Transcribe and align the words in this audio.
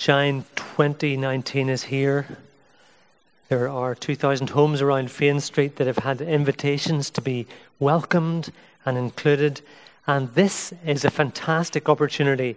Shine 0.00 0.46
2019 0.56 1.68
is 1.68 1.82
here. 1.82 2.26
There 3.50 3.68
are 3.68 3.94
2,000 3.94 4.48
homes 4.48 4.80
around 4.80 5.10
Fain 5.10 5.40
Street 5.40 5.76
that 5.76 5.86
have 5.86 5.98
had 5.98 6.22
invitations 6.22 7.10
to 7.10 7.20
be 7.20 7.46
welcomed 7.78 8.50
and 8.86 8.96
included. 8.96 9.60
And 10.06 10.32
this 10.32 10.72
is 10.86 11.04
a 11.04 11.10
fantastic 11.10 11.86
opportunity 11.90 12.56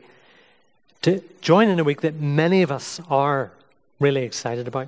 to 1.01 1.21
join 1.41 1.67
in 1.67 1.81
a 1.81 1.83
week 1.83 1.99
that 1.99 2.15
many 2.15 2.61
of 2.61 2.71
us 2.71 3.01
are 3.09 3.51
really 3.99 4.23
excited 4.23 4.65
about. 4.65 4.87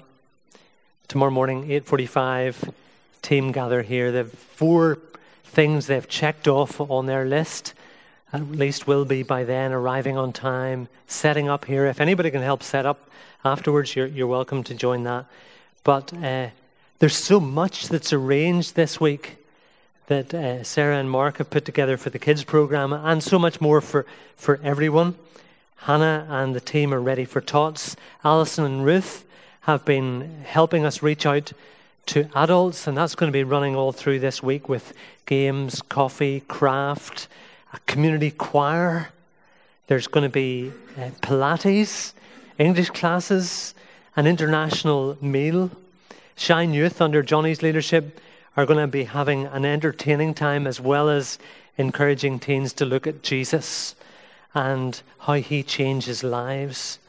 Tomorrow 1.10 1.32
morning, 1.32 1.68
8.45, 1.68 2.74
team 3.22 3.52
gather 3.52 3.82
here. 3.82 4.14
They 4.14 4.20
have 4.20 4.32
four 4.32 5.00
things 5.44 5.88
they've 5.88 6.08
checked 6.08 6.48
off 6.48 6.80
on 6.80 7.06
their 7.06 7.26
list 7.26 7.74
at 8.34 8.52
least 8.52 8.88
will 8.88 9.06
be 9.06 9.24
by 9.24 9.44
then, 9.44 9.72
arriving 9.72 10.18
on 10.18 10.34
time, 10.34 10.88
setting 11.08 11.50
up 11.50 11.66
here. 11.66 11.86
If 11.86 12.02
anybody 12.02 12.32
can 12.32 12.42
help 12.42 12.64
set 12.64 12.86
up 12.86 13.10
afterwards, 13.44 13.96
you're, 13.96 14.08
you're 14.08 14.28
welcome 14.28 14.64
to 14.64 14.74
join 14.74 15.04
that. 15.04 15.26
But 15.84 16.14
uh, 16.14 16.50
there's 17.00 17.16
so 17.16 17.40
much 17.40 17.88
that's 17.88 18.12
arranged 18.12 18.76
this 18.76 19.00
week 19.00 19.38
that 20.08 20.34
uh, 20.34 20.64
Sarah 20.64 20.98
and 20.98 21.10
Mark 21.10 21.38
have 21.38 21.50
put 21.50 21.66
together 21.66 21.98
for 21.98 22.10
the 22.10 22.20
kids 22.20 22.44
program, 22.44 22.94
and 22.94 23.24
so 23.24 23.40
much 23.40 23.60
more 23.62 23.82
for, 23.82 24.06
for 24.36 24.60
everyone. 24.64 25.16
Hannah 25.78 26.26
and 26.30 26.56
the 26.56 26.62
team 26.62 26.94
are 26.94 27.02
ready 27.02 27.26
for 27.26 27.42
tots. 27.42 27.96
Alison 28.24 28.66
and 28.66 28.86
Ruth 28.86 29.26
have 29.62 29.86
been 29.86 30.44
helping 30.44 30.86
us 30.86 31.02
reach 31.02 31.26
out 31.26 31.54
to 32.08 32.30
adults, 32.36 32.88
and 32.88 32.98
that's 32.98 33.16
going 33.16 33.32
to 33.32 33.34
be 33.34 33.44
running 33.44 33.76
all 33.76 33.92
through 33.92 34.20
this 34.20 34.44
week 34.44 34.70
with 34.70 34.94
games, 35.26 35.82
coffee, 35.82 36.42
craft, 36.42 37.28
a 37.76 37.80
community 37.86 38.32
choir. 38.32 39.10
There's 39.88 40.08
going 40.08 40.24
to 40.24 40.30
be 40.30 40.72
uh, 40.98 41.10
Pilates, 41.22 42.14
English 42.58 42.90
classes, 42.92 43.74
an 44.16 44.28
international 44.28 45.18
meal. 45.22 45.70
Shine 46.38 46.74
Youth, 46.74 47.02
under 47.02 47.22
Johnny's 47.22 47.62
leadership, 47.62 48.22
are 48.56 48.66
going 48.66 48.80
to 48.80 48.88
be 48.88 49.04
having 49.04 49.48
an 49.48 49.66
entertaining 49.66 50.34
time 50.34 50.66
as 50.66 50.80
well 50.80 51.10
as 51.10 51.38
encouraging 51.78 52.40
teens 52.40 52.72
to 52.74 52.86
look 52.86 53.06
at 53.08 53.22
Jesus 53.22 53.96
and 54.54 55.02
how 55.20 55.34
he 55.34 55.62
changes 55.62 56.24
lives. 56.24 57.00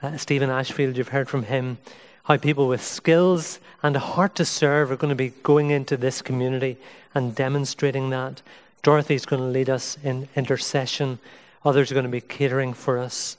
Uh, 0.00 0.16
Stephen 0.16 0.48
Ashfield, 0.48 0.96
you've 0.96 1.08
heard 1.08 1.28
from 1.28 1.44
him, 1.44 1.78
how 2.22 2.36
people 2.36 2.68
with 2.68 2.82
skills 2.84 3.58
and 3.82 3.96
a 3.96 3.98
heart 4.14 4.36
to 4.36 4.44
serve 4.44 4.92
are 4.92 4.96
going 4.96 5.10
to 5.10 5.16
be 5.16 5.32
going 5.42 5.70
into 5.70 5.96
this 5.96 6.22
community 6.22 6.76
and 7.14 7.34
demonstrating 7.34 8.10
that. 8.10 8.42
Dorothy's 8.84 9.24
going 9.24 9.40
to 9.40 9.48
lead 9.48 9.70
us 9.70 9.96
in 10.04 10.28
intercession. 10.36 11.18
Others 11.64 11.90
are 11.90 11.94
going 11.94 12.04
to 12.04 12.10
be 12.10 12.20
catering 12.20 12.74
for 12.74 12.98
us. 12.98 13.38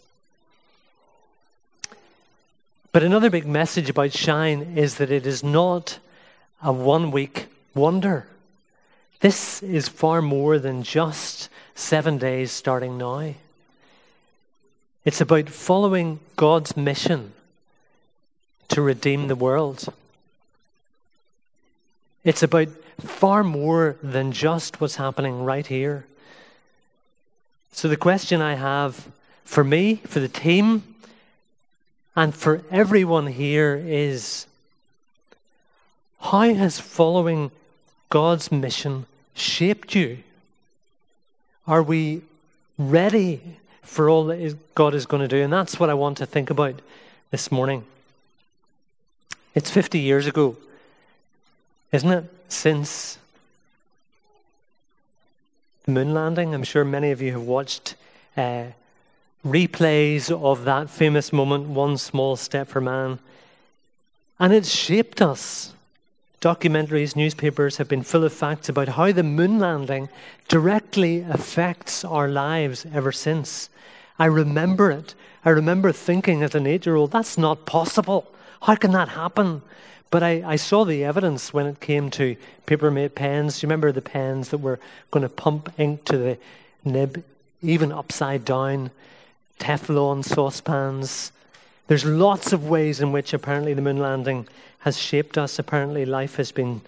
But 2.92 3.04
another 3.04 3.30
big 3.30 3.46
message 3.46 3.88
about 3.90 4.12
Shine 4.12 4.74
is 4.76 4.96
that 4.96 5.12
it 5.12 5.28
is 5.28 5.44
not 5.44 6.00
a 6.64 6.74
one 6.74 7.12
week 7.12 7.46
wonder. 7.76 8.26
This 9.20 9.62
is 9.62 9.88
far 9.88 10.20
more 10.20 10.58
than 10.58 10.82
just 10.82 11.50
seven 11.76 12.18
days 12.18 12.52
starting 12.52 12.98
now. 12.98 13.36
It's 15.04 15.22
about 15.22 15.50
following 15.50 16.22
God's 16.38 16.76
mission 16.76 17.34
to 18.70 18.82
redeem 18.82 19.28
the 19.28 19.36
world. 19.36 19.94
It's 22.24 22.42
about 22.42 22.70
far 23.00 23.44
more 23.44 23.98
than 24.02 24.32
just 24.32 24.80
what's 24.80 24.96
happening 24.96 25.44
right 25.44 25.66
here. 25.66 26.06
So, 27.72 27.88
the 27.88 27.98
question 27.98 28.42
I 28.42 28.56
have 28.56 29.08
for 29.44 29.64
me, 29.64 29.96
for 30.06 30.20
the 30.20 30.30
team, 30.30 30.96
and 32.16 32.34
for 32.34 32.64
everyone 32.72 33.28
here 33.28 33.76
is 33.76 34.48
how 36.20 36.54
has 36.54 36.80
following 36.80 37.52
God's 38.09 38.52
mission 38.52 39.06
shaped 39.34 39.94
you? 39.94 40.19
Are 41.68 41.84
we 41.84 42.22
ready 42.78 43.42
for 43.84 44.09
all 44.09 44.25
that 44.25 44.58
God 44.74 44.96
is 44.96 45.06
going 45.06 45.22
to 45.22 45.28
do? 45.28 45.44
And 45.44 45.52
that's 45.52 45.80
what 45.80 45.90
I 45.90 45.94
want 45.94 46.18
to 46.18 46.25
think 46.25 46.50
about 46.50 46.81
this 47.31 47.52
morning. 47.52 47.84
It's 49.53 49.69
50 49.69 50.00
years 50.00 50.28
ago, 50.28 50.56
isn't 51.92 52.12
it? 52.12 52.34
Since 52.47 53.17
the 55.85 55.91
moon 55.91 56.13
landing. 56.13 56.53
I'm 56.53 56.63
sure 56.63 56.83
many 56.83 57.11
of 57.11 57.22
you 57.22 57.31
have 57.33 57.44
watched 57.44 57.95
uh, 58.35 58.66
replays 59.45 60.31
of 60.31 60.66
that 60.66 60.89
famous 60.89 61.31
moment, 61.31 61.67
One 61.67 61.97
Small 61.97 62.35
Step 62.35 62.67
for 62.67 62.81
Man. 62.81 63.19
And 64.39 64.53
it's 64.53 64.69
shaped 64.69 65.22
us. 65.22 65.73
Documentaries, 66.41 67.16
newspapers 67.16 67.78
have 67.78 67.88
been 67.88 68.03
full 68.03 68.23
of 68.23 68.33
facts 68.33 68.69
about 68.69 68.89
how 68.89 69.12
the 69.12 69.23
moon 69.23 69.59
landing 69.59 70.09
directly 70.47 71.22
affects 71.22 72.03
our 72.03 72.27
lives 72.27 72.85
ever 72.94 73.12
since. 73.12 73.69
I 74.19 74.25
remember 74.25 74.91
it. 74.91 75.16
I 75.44 75.50
remember 75.51 75.91
thinking 75.91 76.44
as 76.44 76.56
an 76.56 76.67
eight 76.67 76.85
year 76.85 76.95
old, 76.95 77.12
that's 77.12 77.38
not 77.38 77.66
possible. 77.66 78.31
How 78.62 78.75
can 78.75 78.91
that 78.91 79.09
happen? 79.09 79.62
But 80.12 80.24
I, 80.24 80.44
I 80.46 80.56
saw 80.56 80.86
the 80.86 81.04
evidence 81.04 81.54
when 81.54 81.66
it 81.66 81.80
came 81.80 82.10
to 82.12 82.36
Paper 82.66 82.92
Mate 82.92 83.16
pens. 83.16 83.60
Do 83.60 83.66
you 83.66 83.70
remember 83.70 83.92
the 83.92 84.02
pens 84.02 84.50
that 84.50 84.60
were 84.60 84.80
going 85.12 85.24
to 85.24 85.30
pump 85.30 85.74
ink 85.78 86.06
to 86.06 86.18
the 86.18 86.38
nib, 86.84 87.24
even 87.62 87.92
upside 87.92 88.46
down? 88.46 88.92
Teflon 89.60 90.24
saucepans. 90.24 91.32
There's 91.88 92.06
lots 92.06 92.52
of 92.52 92.68
ways 92.68 93.00
in 93.00 93.12
which 93.12 93.34
apparently 93.34 93.74
the 93.74 93.82
moon 93.82 94.00
landing 94.00 94.48
has 94.80 94.98
shaped 94.98 95.38
us. 95.38 95.60
Apparently, 95.60 96.06
life 96.06 96.36
has 96.36 96.52
been 96.52 96.82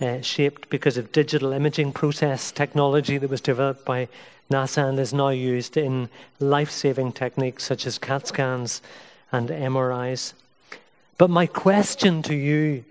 uh, 0.00 0.20
shaped 0.20 0.68
because 0.70 0.96
of 0.96 1.12
digital 1.12 1.52
imaging 1.52 1.92
process 1.92 2.52
technology 2.52 3.18
that 3.18 3.30
was 3.30 3.40
developed 3.40 3.84
by 3.84 4.08
NASA 4.50 4.88
and 4.88 4.98
is 4.98 5.12
now 5.12 5.28
used 5.28 5.76
in 5.76 6.08
life 6.40 6.70
saving 6.70 7.12
techniques 7.12 7.64
such 7.64 7.86
as 7.86 7.98
CAT 7.98 8.26
scans 8.26 8.80
and 9.32 9.48
MRIs. 9.48 10.32
But 11.18 11.30
my 11.30 11.46
question 11.46 12.22
to 12.22 12.34
you 12.34 12.84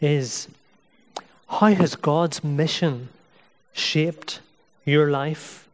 is 0.00 0.48
how 1.48 1.72
has 1.72 1.94
God's 1.94 2.42
mission 2.42 3.08
shaped 3.72 4.40
your 4.84 5.08
life? 5.08 5.68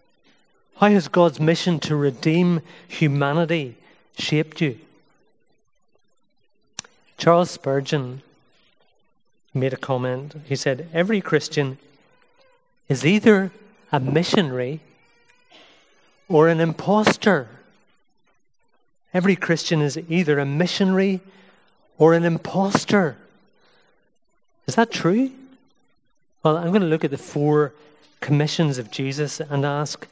How 0.76 0.90
has 0.90 1.08
God's 1.08 1.40
mission 1.40 1.80
to 1.80 1.96
redeem 1.96 2.60
humanity 2.86 3.76
shaped 4.18 4.60
you? 4.60 4.78
Charles 7.16 7.50
Spurgeon 7.50 8.20
made 9.54 9.72
a 9.72 9.78
comment. 9.78 10.34
He 10.44 10.54
said, 10.54 10.88
Every 10.92 11.22
Christian 11.22 11.78
is 12.90 13.06
either 13.06 13.50
a 13.90 13.98
missionary 13.98 14.80
or 16.28 16.48
an 16.48 16.60
impostor. 16.60 17.48
Every 19.14 19.34
Christian 19.34 19.80
is 19.80 19.98
either 20.10 20.38
a 20.38 20.44
missionary 20.44 21.20
or 21.98 22.14
an 22.14 22.24
impostor. 22.24 23.16
Is 24.66 24.74
that 24.74 24.90
true? 24.90 25.30
Well, 26.42 26.56
I'm 26.56 26.68
going 26.68 26.82
to 26.82 26.88
look 26.88 27.04
at 27.04 27.10
the 27.10 27.18
four 27.18 27.72
commissions 28.20 28.78
of 28.78 28.90
Jesus 28.90 29.40
and 29.40 29.64
ask, 29.64 30.06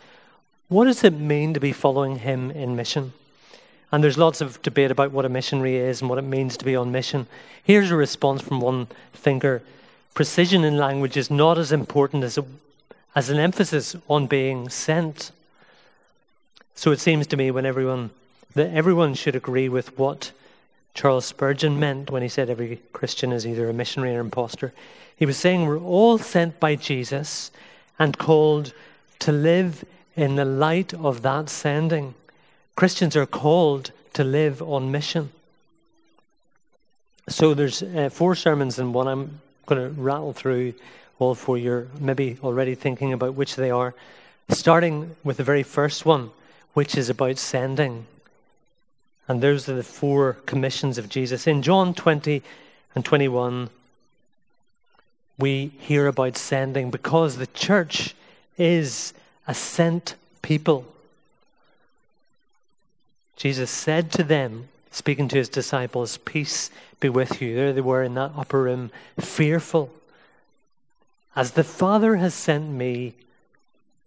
what 0.69 0.87
does 0.87 1.05
it 1.05 1.13
mean 1.13 1.55
to 1.55 1.61
be 1.61 1.73
following 1.73 2.19
him 2.19 2.51
in 2.51 2.77
mission? 2.77 3.13
And 3.93 4.03
there's 4.03 4.19
lots 4.19 4.41
of 4.41 4.61
debate 4.63 4.91
about 4.91 5.13
what 5.13 5.25
a 5.25 5.29
missionary 5.29 5.77
is 5.77 6.01
and 6.01 6.11
what 6.11 6.19
it 6.19 6.23
means 6.23 6.57
to 6.57 6.65
be 6.65 6.75
on 6.75 6.91
mission. 6.91 7.27
Here's 7.63 7.91
a 7.91 7.97
response 7.97 8.43
from 8.43 8.61
one 8.61 8.89
thinker 9.13 9.63
Precision 10.15 10.63
in 10.63 10.77
language 10.77 11.17
is 11.17 11.29
not 11.29 11.59
as 11.59 11.73
important 11.73 12.23
as, 12.23 12.39
a, 12.39 12.45
as 13.17 13.31
an 13.31 13.39
emphasis 13.39 13.97
on 14.09 14.29
being 14.29 14.69
sent. 14.69 15.33
So 16.77 16.93
it 16.93 17.01
seems 17.01 17.27
to 17.29 17.37
me 17.37 17.51
when 17.51 17.67
everyone 17.67 18.11
that 18.55 18.73
everyone 18.73 19.15
should 19.15 19.35
agree 19.35 19.69
with 19.69 19.99
what 19.99 20.31
Charles 20.95 21.27
Spurgeon 21.27 21.79
meant 21.79 22.11
when 22.11 22.23
he 22.23 22.29
said 22.29 22.49
every 22.49 22.81
Christian 22.93 23.33
is 23.33 23.47
either 23.47 23.69
a 23.69 23.75
missionary 23.75 24.17
or 24.17 24.21
impostor. 24.21 24.73
He 25.17 25.27
was 25.27 25.37
saying 25.37 25.67
we're 25.67 25.79
all 25.79 26.19
sent 26.19 26.61
by 26.61 26.77
Jesus 26.77 27.51
and 27.99 28.17
called 28.17 28.73
to 29.21 29.33
live 29.33 29.85
in 30.17 30.37
the 30.37 30.45
light 30.45 30.95
of 30.95 31.23
that 31.23 31.49
sending. 31.49 32.15
Christians 32.77 33.17
are 33.17 33.27
called 33.27 33.91
to 34.15 34.25
live 34.25 34.63
on 34.63 34.91
mission. 34.91 35.31
So 37.29 37.55
there's 37.55 37.83
uh, 37.83 38.11
four 38.13 38.35
sermons 38.35 38.79
in 38.79 38.93
one. 38.93 39.09
I'm 39.09 39.41
going 39.67 39.83
to 39.83 40.01
rattle 40.01 40.33
through 40.33 40.75
all 41.19 41.35
four. 41.35 41.59
You're 41.59 41.89
maybe 41.99 42.39
already 42.43 42.75
thinking 42.75 43.13
about 43.13 43.35
which 43.35 43.57
they 43.57 43.71
are. 43.71 43.95
Starting 44.51 45.17
with 45.25 45.39
the 45.39 45.45
very 45.45 45.63
first 45.63 46.05
one, 46.05 46.31
which 46.75 46.97
is 46.97 47.09
about 47.09 47.39
sending. 47.39 48.07
And 49.27 49.41
those 49.41 49.69
are 49.69 49.75
the 49.75 49.83
four 49.83 50.35
commissions 50.47 50.99
of 50.99 51.09
Jesus. 51.09 51.47
In 51.47 51.63
John 51.63 51.95
20 51.95 52.43
and 52.95 53.05
21, 53.05 53.71
we 55.39 55.73
hear 55.79 56.07
about 56.07 56.37
sending 56.37 56.91
because 56.91 57.37
the 57.37 57.47
church 57.49 58.15
is 58.59 59.15
a 59.49 59.55
sent 59.55 60.15
people. 60.43 60.87
Jesus 63.37 63.71
said 63.71 64.13
to 64.13 64.23
them, 64.23 64.69
speaking 64.91 65.29
to 65.29 65.37
his 65.37 65.49
disciples, 65.49 66.19
Peace 66.19 66.71
be 67.01 67.09
with 67.09 67.43
you. 67.43 67.55
There 67.55 67.73
they 67.73 67.81
were 67.81 68.03
in 68.03 68.15
that 68.15 68.33
upper 68.37 68.63
room, 68.63 68.91
fearful. 69.19 69.91
As 71.35 71.53
the 71.53 71.65
Father 71.65 72.17
has 72.17 72.33
sent 72.33 72.71
me, 72.71 73.15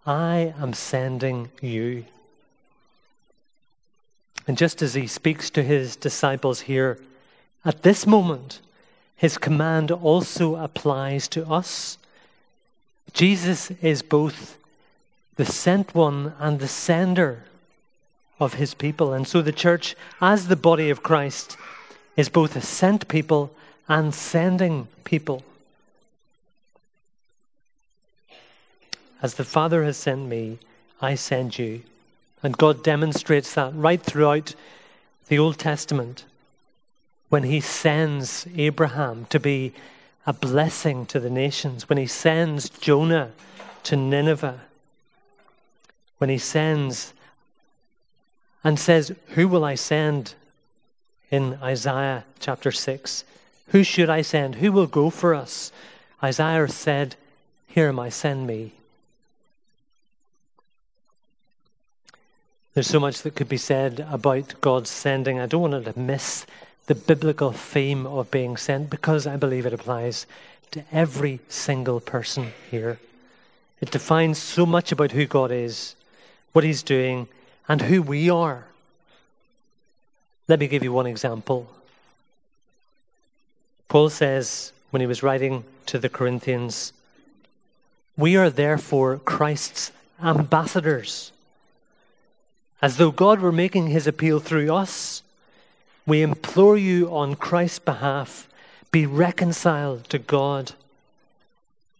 I 0.05 0.53
am 0.59 0.73
sending 0.73 1.49
you. 1.61 2.05
And 4.47 4.57
just 4.57 4.81
as 4.81 4.93
he 4.93 5.07
speaks 5.07 5.49
to 5.51 5.61
his 5.61 5.95
disciples 5.97 6.61
here, 6.61 6.97
at 7.65 7.83
this 7.83 8.07
moment, 8.07 8.61
his 9.17 9.37
command 9.37 9.91
also 9.91 10.55
applies 10.55 11.27
to 11.29 11.45
us. 11.47 11.97
Jesus 13.13 13.71
is 13.81 14.01
both 14.01 14.57
the 15.35 15.45
sent 15.45 15.93
one 15.93 16.33
and 16.39 16.59
the 16.59 16.67
sender 16.67 17.43
of 18.39 18.53
his 18.53 18.73
people. 18.73 19.13
And 19.13 19.27
so 19.27 19.41
the 19.41 19.51
church, 19.51 19.95
as 20.21 20.47
the 20.47 20.55
body 20.55 20.89
of 20.89 21.03
Christ, 21.03 21.57
is 22.15 22.29
both 22.29 22.55
a 22.55 22.61
sent 22.61 23.07
people 23.07 23.51
and 23.89 24.13
sending 24.13 24.87
people. 25.03 25.43
As 29.21 29.33
the 29.33 29.43
Father 29.43 29.83
has 29.83 29.97
sent 29.97 30.27
me, 30.27 30.59
I 31.01 31.15
send 31.15 31.57
you. 31.57 31.81
And 32.43 32.57
God 32.57 32.83
demonstrates 32.83 33.53
that 33.55 33.73
right 33.75 34.01
throughout 34.01 34.55
the 35.27 35.39
Old 35.39 35.57
Testament 35.57 36.25
when 37.29 37.43
he 37.43 37.59
sends 37.59 38.47
Abraham 38.55 39.25
to 39.29 39.39
be 39.39 39.73
a 40.25 40.33
blessing 40.33 41.05
to 41.07 41.19
the 41.19 41.29
nations, 41.29 41.89
when 41.89 41.97
he 41.97 42.07
sends 42.07 42.69
Jonah 42.69 43.31
to 43.83 43.95
Nineveh, 43.95 44.61
when 46.17 46.29
he 46.29 46.37
sends 46.37 47.13
and 48.63 48.79
says, 48.79 49.13
Who 49.29 49.47
will 49.47 49.63
I 49.63 49.75
send 49.75 50.35
in 51.31 51.57
Isaiah 51.61 52.25
chapter 52.39 52.71
6? 52.71 53.23
Who 53.69 53.83
should 53.83 54.09
I 54.09 54.21
send? 54.21 54.55
Who 54.55 54.71
will 54.71 54.87
go 54.87 55.09
for 55.09 55.33
us? 55.33 55.71
Isaiah 56.23 56.67
said, 56.67 57.15
Here 57.67 57.89
am 57.89 57.99
I, 57.99 58.09
send 58.09 58.47
me. 58.47 58.73
There's 62.77 62.85
so 62.85 62.99
much 62.99 63.23
that 63.23 63.33
could 63.33 63.49
be 63.49 63.57
said 63.57 64.05
about 64.07 64.61
God's 64.61 64.91
sending. 64.91 65.39
I 65.39 65.47
don't 65.47 65.71
want 65.71 65.83
to 65.83 65.99
miss 65.99 66.45
the 66.85 66.93
biblical 66.93 67.51
theme 67.51 68.05
of 68.05 68.29
being 68.29 68.55
sent 68.55 68.91
because 68.91 69.25
I 69.25 69.35
believe 69.35 69.65
it 69.65 69.73
applies 69.73 70.27
to 70.69 70.83
every 70.91 71.39
single 71.49 71.99
person 71.99 72.53
here. 72.69 72.99
It 73.81 73.89
defines 73.89 74.37
so 74.37 74.63
much 74.67 74.91
about 74.91 75.13
who 75.13 75.25
God 75.25 75.51
is, 75.51 75.95
what 76.53 76.63
He's 76.63 76.83
doing, 76.83 77.27
and 77.67 77.81
who 77.81 78.03
we 78.03 78.29
are. 78.29 78.67
Let 80.47 80.59
me 80.59 80.67
give 80.67 80.83
you 80.83 80.93
one 80.93 81.07
example. 81.07 81.67
Paul 83.89 84.11
says 84.11 84.71
when 84.91 85.01
he 85.01 85.07
was 85.07 85.23
writing 85.23 85.63
to 85.87 85.97
the 85.97 86.09
Corinthians, 86.09 86.93
We 88.15 88.35
are 88.35 88.51
therefore 88.51 89.17
Christ's 89.17 89.91
ambassadors 90.21 91.31
as 92.81 92.97
though 92.97 93.11
God 93.11 93.39
were 93.39 93.51
making 93.51 93.87
his 93.87 94.07
appeal 94.07 94.39
through 94.39 94.73
us, 94.73 95.23
we 96.05 96.21
implore 96.21 96.77
you 96.77 97.13
on 97.13 97.35
Christ's 97.35 97.79
behalf 97.79 98.47
be 98.91 99.05
reconciled 99.05 100.05
to 100.05 100.19
God. 100.19 100.71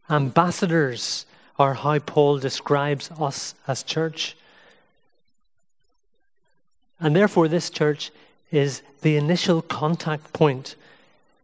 Ambassadors 0.09 1.25
are 1.59 1.73
how 1.73 1.99
Paul 1.99 2.39
describes 2.39 3.11
us 3.19 3.55
as 3.67 3.83
church. 3.83 4.37
And 6.99 7.15
therefore, 7.15 7.47
this 7.47 7.69
church 7.69 8.11
is 8.51 8.81
the 9.01 9.17
initial 9.17 9.61
contact 9.61 10.31
point 10.33 10.75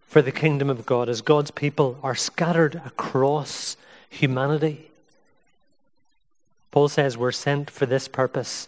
for 0.08 0.22
the 0.22 0.32
kingdom 0.32 0.70
of 0.70 0.86
God 0.86 1.10
as 1.10 1.22
God's 1.22 1.52
people 1.52 2.00
are 2.02 2.16
scattered 2.16 2.76
across 2.86 3.76
humanity. 4.10 4.90
Paul 6.72 6.88
says 6.88 7.18
we're 7.18 7.32
sent 7.32 7.70
for 7.70 7.86
this 7.86 8.08
purpose 8.08 8.68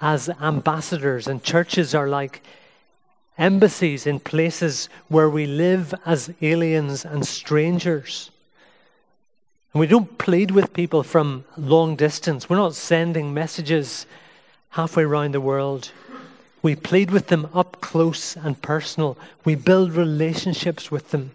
as 0.00 0.28
ambassadors, 0.40 1.26
and 1.26 1.42
churches 1.42 1.94
are 1.94 2.08
like 2.08 2.42
embassies 3.38 4.06
in 4.06 4.20
places 4.20 4.88
where 5.08 5.28
we 5.28 5.46
live 5.46 5.94
as 6.04 6.32
aliens 6.42 7.04
and 7.04 7.26
strangers. 7.26 8.30
And 9.72 9.80
we 9.80 9.86
don't 9.86 10.18
plead 10.18 10.50
with 10.50 10.72
people 10.72 11.02
from 11.02 11.44
long 11.56 11.96
distance. 11.96 12.48
We're 12.48 12.56
not 12.56 12.74
sending 12.74 13.32
messages 13.32 14.06
halfway 14.70 15.04
around 15.04 15.32
the 15.32 15.40
world. 15.40 15.92
We 16.62 16.76
plead 16.76 17.10
with 17.10 17.28
them 17.28 17.48
up 17.54 17.80
close 17.80 18.36
and 18.36 18.60
personal. 18.60 19.16
We 19.44 19.54
build 19.54 19.92
relationships 19.92 20.90
with 20.90 21.10
them, 21.10 21.30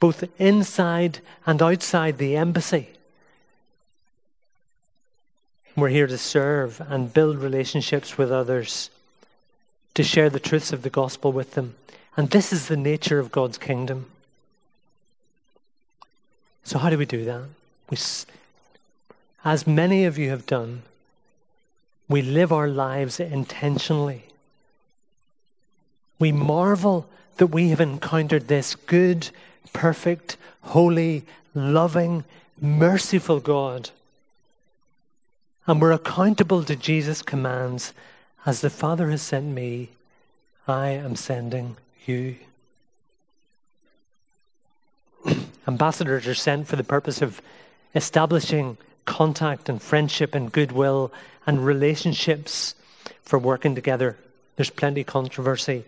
both 0.00 0.24
inside 0.38 1.20
and 1.46 1.62
outside 1.62 2.18
the 2.18 2.36
embassy. 2.36 2.95
We're 5.76 5.88
here 5.88 6.06
to 6.06 6.16
serve 6.16 6.80
and 6.88 7.12
build 7.12 7.36
relationships 7.36 8.16
with 8.16 8.32
others, 8.32 8.88
to 9.92 10.02
share 10.02 10.30
the 10.30 10.40
truths 10.40 10.72
of 10.72 10.80
the 10.80 10.90
gospel 10.90 11.32
with 11.32 11.52
them. 11.52 11.74
And 12.16 12.30
this 12.30 12.50
is 12.50 12.68
the 12.68 12.78
nature 12.78 13.18
of 13.18 13.30
God's 13.30 13.58
kingdom. 13.58 14.06
So, 16.64 16.78
how 16.78 16.88
do 16.88 16.96
we 16.96 17.04
do 17.04 17.26
that? 17.26 17.42
We, 17.90 17.98
as 19.44 19.66
many 19.66 20.06
of 20.06 20.16
you 20.16 20.30
have 20.30 20.46
done, 20.46 20.82
we 22.08 22.22
live 22.22 22.52
our 22.52 22.68
lives 22.68 23.20
intentionally. 23.20 24.24
We 26.18 26.32
marvel 26.32 27.06
that 27.36 27.48
we 27.48 27.68
have 27.68 27.82
encountered 27.82 28.48
this 28.48 28.74
good, 28.74 29.28
perfect, 29.74 30.38
holy, 30.62 31.24
loving, 31.54 32.24
merciful 32.58 33.40
God 33.40 33.90
and 35.66 35.80
we're 35.80 35.92
accountable 35.92 36.62
to 36.64 36.76
Jesus' 36.76 37.22
commands 37.22 37.92
as 38.44 38.60
the 38.60 38.70
Father 38.70 39.10
has 39.10 39.22
sent 39.22 39.46
me, 39.46 39.90
I 40.68 40.90
am 40.90 41.16
sending 41.16 41.76
you. 42.06 42.36
Ambassadors 45.66 46.28
are 46.28 46.34
sent 46.34 46.68
for 46.68 46.76
the 46.76 46.84
purpose 46.84 47.20
of 47.20 47.42
establishing 47.94 48.76
contact 49.04 49.68
and 49.68 49.82
friendship 49.82 50.34
and 50.34 50.52
goodwill 50.52 51.12
and 51.46 51.64
relationships 51.64 52.74
for 53.22 53.38
working 53.38 53.74
together. 53.74 54.16
There's 54.54 54.70
plenty 54.70 55.00
of 55.00 55.08
controversy 55.08 55.84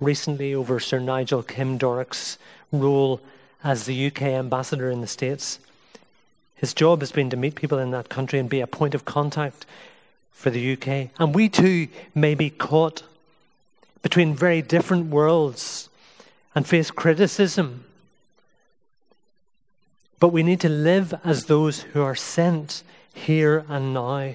recently 0.00 0.54
over 0.54 0.78
Sir 0.78 1.00
Nigel 1.00 1.42
Kim 1.42 1.78
Kymdorik's 1.78 2.38
role 2.70 3.20
as 3.64 3.86
the 3.86 4.06
UK 4.06 4.22
ambassador 4.22 4.90
in 4.90 5.00
the 5.00 5.06
States. 5.06 5.58
His 6.56 6.74
job 6.74 7.00
has 7.00 7.12
been 7.12 7.30
to 7.30 7.36
meet 7.36 7.54
people 7.54 7.78
in 7.78 7.90
that 7.90 8.08
country 8.08 8.38
and 8.38 8.48
be 8.48 8.60
a 8.60 8.66
point 8.66 8.94
of 8.94 9.04
contact 9.04 9.66
for 10.32 10.50
the 10.50 10.72
UK. 10.72 11.10
And 11.18 11.34
we 11.34 11.48
too 11.48 11.88
may 12.14 12.34
be 12.34 12.50
caught 12.50 13.02
between 14.02 14.34
very 14.34 14.62
different 14.62 15.06
worlds 15.06 15.88
and 16.54 16.66
face 16.66 16.90
criticism. 16.90 17.84
But 20.18 20.28
we 20.28 20.42
need 20.42 20.60
to 20.60 20.68
live 20.68 21.14
as 21.24 21.44
those 21.44 21.82
who 21.82 22.02
are 22.02 22.14
sent 22.14 22.82
here 23.12 23.64
and 23.68 23.92
now. 23.92 24.34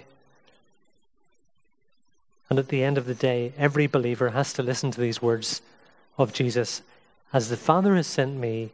And 2.50 2.60
at 2.60 2.68
the 2.68 2.84
end 2.84 2.98
of 2.98 3.06
the 3.06 3.16
day, 3.16 3.54
every 3.58 3.88
believer 3.88 4.30
has 4.30 4.54
to 4.54 4.64
listen 4.64 4.92
to 4.92 5.02
these 5.02 5.22
words 5.22 5.62
of 6.18 6.34
Jesus 6.34 6.82
As 7.34 7.50
the 7.50 7.58
Father 7.58 7.96
has 7.96 8.08
sent 8.08 8.36
me, 8.36 8.72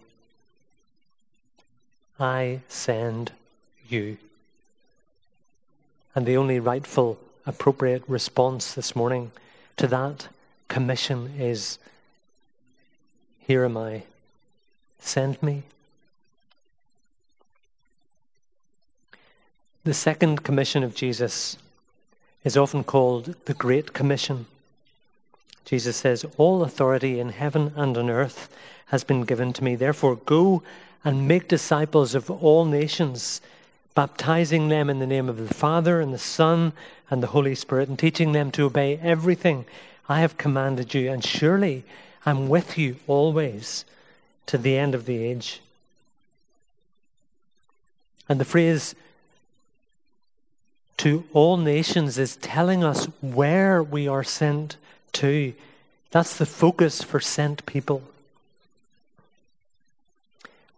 I 2.20 2.62
send 2.68 3.32
you. 3.88 4.18
And 6.16 6.26
the 6.26 6.38
only 6.38 6.60
rightful, 6.60 7.20
appropriate 7.46 8.04
response 8.08 8.74
this 8.74 8.96
morning 8.96 9.32
to 9.78 9.88
that 9.88 10.28
commission 10.68 11.34
is 11.38 11.78
Here 13.40 13.64
am 13.64 13.78
I, 13.78 14.04
send 15.00 15.42
me. 15.44 15.64
The 19.84 19.94
second 19.94 20.44
commission 20.44 20.84
of 20.84 20.96
Jesus 20.96 21.58
is 22.44 22.58
often 22.58 22.84
called 22.84 23.36
the 23.46 23.54
Great 23.54 23.94
Commission. 23.94 24.48
Jesus 25.64 25.98
says, 25.98 26.26
All 26.38 26.64
authority 26.64 27.20
in 27.20 27.30
heaven 27.30 27.72
and 27.76 27.98
on 27.98 28.10
earth 28.10 28.50
has 28.88 29.04
been 29.04 29.22
given 29.22 29.54
to 29.54 29.64
me. 29.64 29.76
Therefore, 29.76 30.16
go 30.16 30.64
and 31.04 31.28
make 31.28 31.48
disciples 31.48 32.16
of 32.16 32.30
all 32.30 32.66
nations 32.66 33.42
baptizing 33.96 34.70
them 34.70 34.90
in 34.90 35.00
the 35.00 35.08
name 35.08 35.28
of 35.28 35.38
the 35.38 35.54
Father 35.54 36.00
and 36.00 36.14
the 36.14 36.20
Son 36.20 36.72
and 37.10 37.24
the 37.24 37.28
Holy 37.28 37.56
Spirit, 37.56 37.90
and 37.90 37.98
teaching 37.98 38.32
them 38.32 38.52
to 38.52 38.66
obey 38.66 39.00
everything 39.02 39.66
I 40.08 40.20
have 40.20 40.38
commanded 40.38 40.94
you. 40.94 41.10
And 41.10 41.24
surely 41.26 41.84
I'm 42.26 42.48
with 42.48 42.78
you 42.78 42.98
always 43.08 43.86
to 44.46 44.58
the 44.58 44.78
end 44.78 44.94
of 44.94 45.06
the 45.06 45.18
age. 45.18 45.62
And 48.30 48.40
the 48.40 48.46
phrase 48.46 48.94
to 50.98 51.24
all 51.34 51.58
nations 51.58 52.18
is 52.18 52.36
telling 52.36 52.84
us 52.84 53.06
where 53.22 53.82
we 53.82 54.08
are 54.08 54.24
sent 54.24 54.78
to. 55.14 55.54
That's 56.12 56.38
the 56.38 56.46
focus 56.46 57.02
for 57.02 57.20
sent 57.20 57.66
people. 57.66 58.04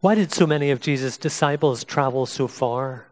Why 0.02 0.16
did 0.16 0.32
so 0.32 0.48
many 0.48 0.72
of 0.72 0.80
Jesus' 0.80 1.18
disciples 1.18 1.84
travel 1.84 2.26
so 2.26 2.48
far? 2.48 3.06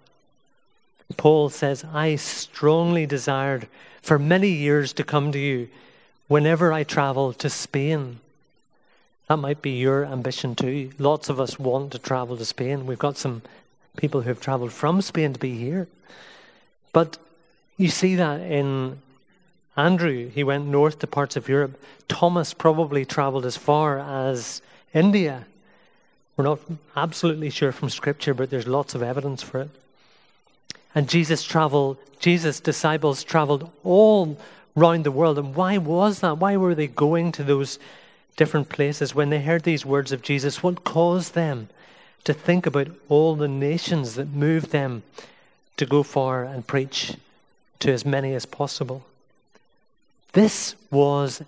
Paul 1.17 1.49
says, 1.49 1.83
I 1.93 2.15
strongly 2.15 3.05
desired 3.05 3.67
for 4.01 4.17
many 4.17 4.49
years 4.49 4.93
to 4.93 5.03
come 5.03 5.33
to 5.33 5.39
you 5.39 5.67
whenever 6.27 6.71
I 6.71 6.83
travel 6.83 7.33
to 7.33 7.49
Spain. 7.49 8.19
That 9.27 9.37
might 9.37 9.61
be 9.61 9.71
your 9.71 10.05
ambition 10.05 10.55
too. 10.55 10.91
Lots 10.97 11.27
of 11.27 11.41
us 11.41 11.59
want 11.59 11.91
to 11.91 11.99
travel 11.99 12.37
to 12.37 12.45
Spain. 12.45 12.85
We've 12.85 12.97
got 12.97 13.17
some 13.17 13.41
people 13.97 14.21
who 14.21 14.29
have 14.29 14.39
traveled 14.39 14.71
from 14.71 15.01
Spain 15.01 15.33
to 15.33 15.39
be 15.39 15.57
here. 15.57 15.89
But 16.93 17.17
you 17.75 17.89
see 17.89 18.15
that 18.15 18.39
in 18.39 19.01
Andrew. 19.75 20.29
He 20.29 20.43
went 20.43 20.67
north 20.67 20.99
to 20.99 21.07
parts 21.07 21.35
of 21.35 21.49
Europe. 21.49 21.77
Thomas 22.07 22.53
probably 22.53 23.03
traveled 23.03 23.45
as 23.45 23.57
far 23.57 23.99
as 23.99 24.61
India. 24.93 25.45
We're 26.37 26.43
not 26.43 26.59
absolutely 26.95 27.49
sure 27.49 27.71
from 27.71 27.89
Scripture, 27.89 28.35
but 28.35 28.51
there's 28.51 28.67
lots 28.67 28.93
of 28.93 29.01
evidence 29.01 29.41
for 29.41 29.61
it. 29.61 29.69
And 30.93 31.09
Jesus 31.09 31.43
traveled, 31.43 31.97
Jesus' 32.19 32.59
disciples 32.59 33.23
traveled 33.23 33.69
all 33.83 34.37
round 34.75 35.03
the 35.03 35.11
world. 35.11 35.39
And 35.39 35.55
why 35.55 35.79
was 35.79 36.19
that? 36.19 36.37
Why 36.37 36.55
were 36.55 36.75
they 36.75 36.87
going 36.87 37.31
to 37.33 37.43
those 37.43 37.79
different 38.35 38.69
places 38.69 39.15
when 39.15 39.31
they 39.31 39.41
heard 39.41 39.63
these 39.63 39.85
words 39.85 40.11
of 40.11 40.21
Jesus? 40.21 40.61
What 40.61 40.83
caused 40.83 41.33
them 41.33 41.69
to 42.23 42.33
think 42.33 42.67
about 42.67 42.89
all 43.09 43.35
the 43.35 43.47
nations 43.47 44.13
that 44.15 44.27
moved 44.27 44.69
them 44.69 45.01
to 45.77 45.85
go 45.87 46.03
far 46.03 46.43
and 46.43 46.65
preach 46.67 47.15
to 47.79 47.91
as 47.91 48.05
many 48.05 48.35
as 48.35 48.45
possible? 48.45 49.03
This 50.33 50.75
was 50.91 51.41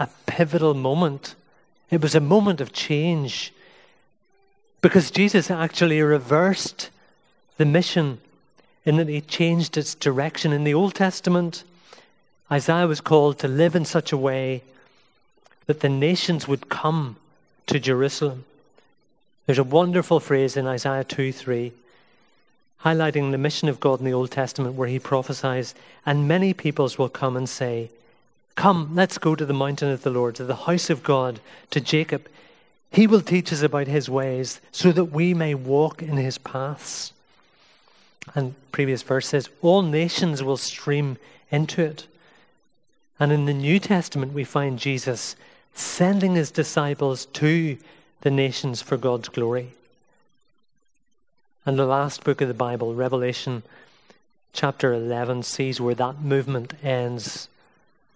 a 0.00 0.08
pivotal 0.26 0.74
moment. 0.74 1.36
It 1.90 2.02
was 2.02 2.16
a 2.16 2.20
moment 2.20 2.60
of 2.60 2.72
change 2.72 3.52
because 4.80 5.10
Jesus 5.10 5.50
actually 5.50 6.00
reversed 6.00 6.90
the 7.56 7.64
mission 7.64 8.18
in 8.84 8.96
that 8.96 9.08
he 9.08 9.20
changed 9.20 9.76
its 9.76 9.94
direction. 9.94 10.52
In 10.52 10.64
the 10.64 10.74
Old 10.74 10.94
Testament, 10.94 11.64
Isaiah 12.50 12.86
was 12.86 13.00
called 13.00 13.38
to 13.38 13.48
live 13.48 13.76
in 13.76 13.84
such 13.84 14.12
a 14.12 14.16
way 14.16 14.62
that 15.66 15.80
the 15.80 15.88
nations 15.88 16.48
would 16.48 16.68
come 16.68 17.16
to 17.66 17.78
Jerusalem. 17.78 18.44
There's 19.46 19.58
a 19.58 19.64
wonderful 19.64 20.20
phrase 20.20 20.56
in 20.56 20.66
Isaiah 20.66 21.04
2 21.04 21.32
3 21.32 21.72
highlighting 22.84 23.30
the 23.30 23.38
mission 23.38 23.68
of 23.68 23.80
God 23.80 23.98
in 23.98 24.06
the 24.06 24.12
Old 24.12 24.30
Testament 24.30 24.74
where 24.74 24.88
he 24.88 24.98
prophesies, 24.98 25.74
and 26.06 26.26
many 26.26 26.54
peoples 26.54 26.98
will 26.98 27.08
come 27.08 27.36
and 27.36 27.48
say, 27.48 27.90
Come, 28.54 28.94
let's 28.94 29.18
go 29.18 29.34
to 29.34 29.46
the 29.46 29.54
mountain 29.54 29.90
of 29.90 30.02
the 30.02 30.10
Lord, 30.10 30.34
to 30.36 30.44
the 30.44 30.56
house 30.56 30.90
of 30.90 31.02
God, 31.02 31.40
to 31.70 31.80
Jacob. 31.80 32.26
He 32.90 33.06
will 33.06 33.20
teach 33.20 33.52
us 33.52 33.62
about 33.62 33.86
his 33.86 34.10
ways 34.10 34.60
so 34.72 34.90
that 34.92 35.06
we 35.06 35.32
may 35.32 35.54
walk 35.54 36.02
in 36.02 36.16
his 36.16 36.38
paths. 36.38 37.12
And 38.34 38.54
previous 38.72 39.02
verse 39.02 39.28
says, 39.28 39.48
All 39.62 39.82
nations 39.82 40.42
will 40.42 40.56
stream 40.56 41.16
into 41.50 41.82
it. 41.82 42.06
And 43.18 43.32
in 43.32 43.44
the 43.44 43.54
New 43.54 43.78
Testament, 43.78 44.32
we 44.32 44.44
find 44.44 44.78
Jesus 44.78 45.36
sending 45.74 46.34
his 46.34 46.50
disciples 46.50 47.26
to 47.26 47.78
the 48.22 48.30
nations 48.30 48.82
for 48.82 48.96
God's 48.96 49.28
glory. 49.28 49.72
And 51.64 51.78
the 51.78 51.86
last 51.86 52.24
book 52.24 52.40
of 52.40 52.48
the 52.48 52.54
Bible, 52.54 52.94
Revelation 52.94 53.62
chapter 54.52 54.92
11, 54.92 55.44
sees 55.44 55.80
where 55.80 55.94
that 55.94 56.20
movement 56.20 56.74
ends. 56.82 57.48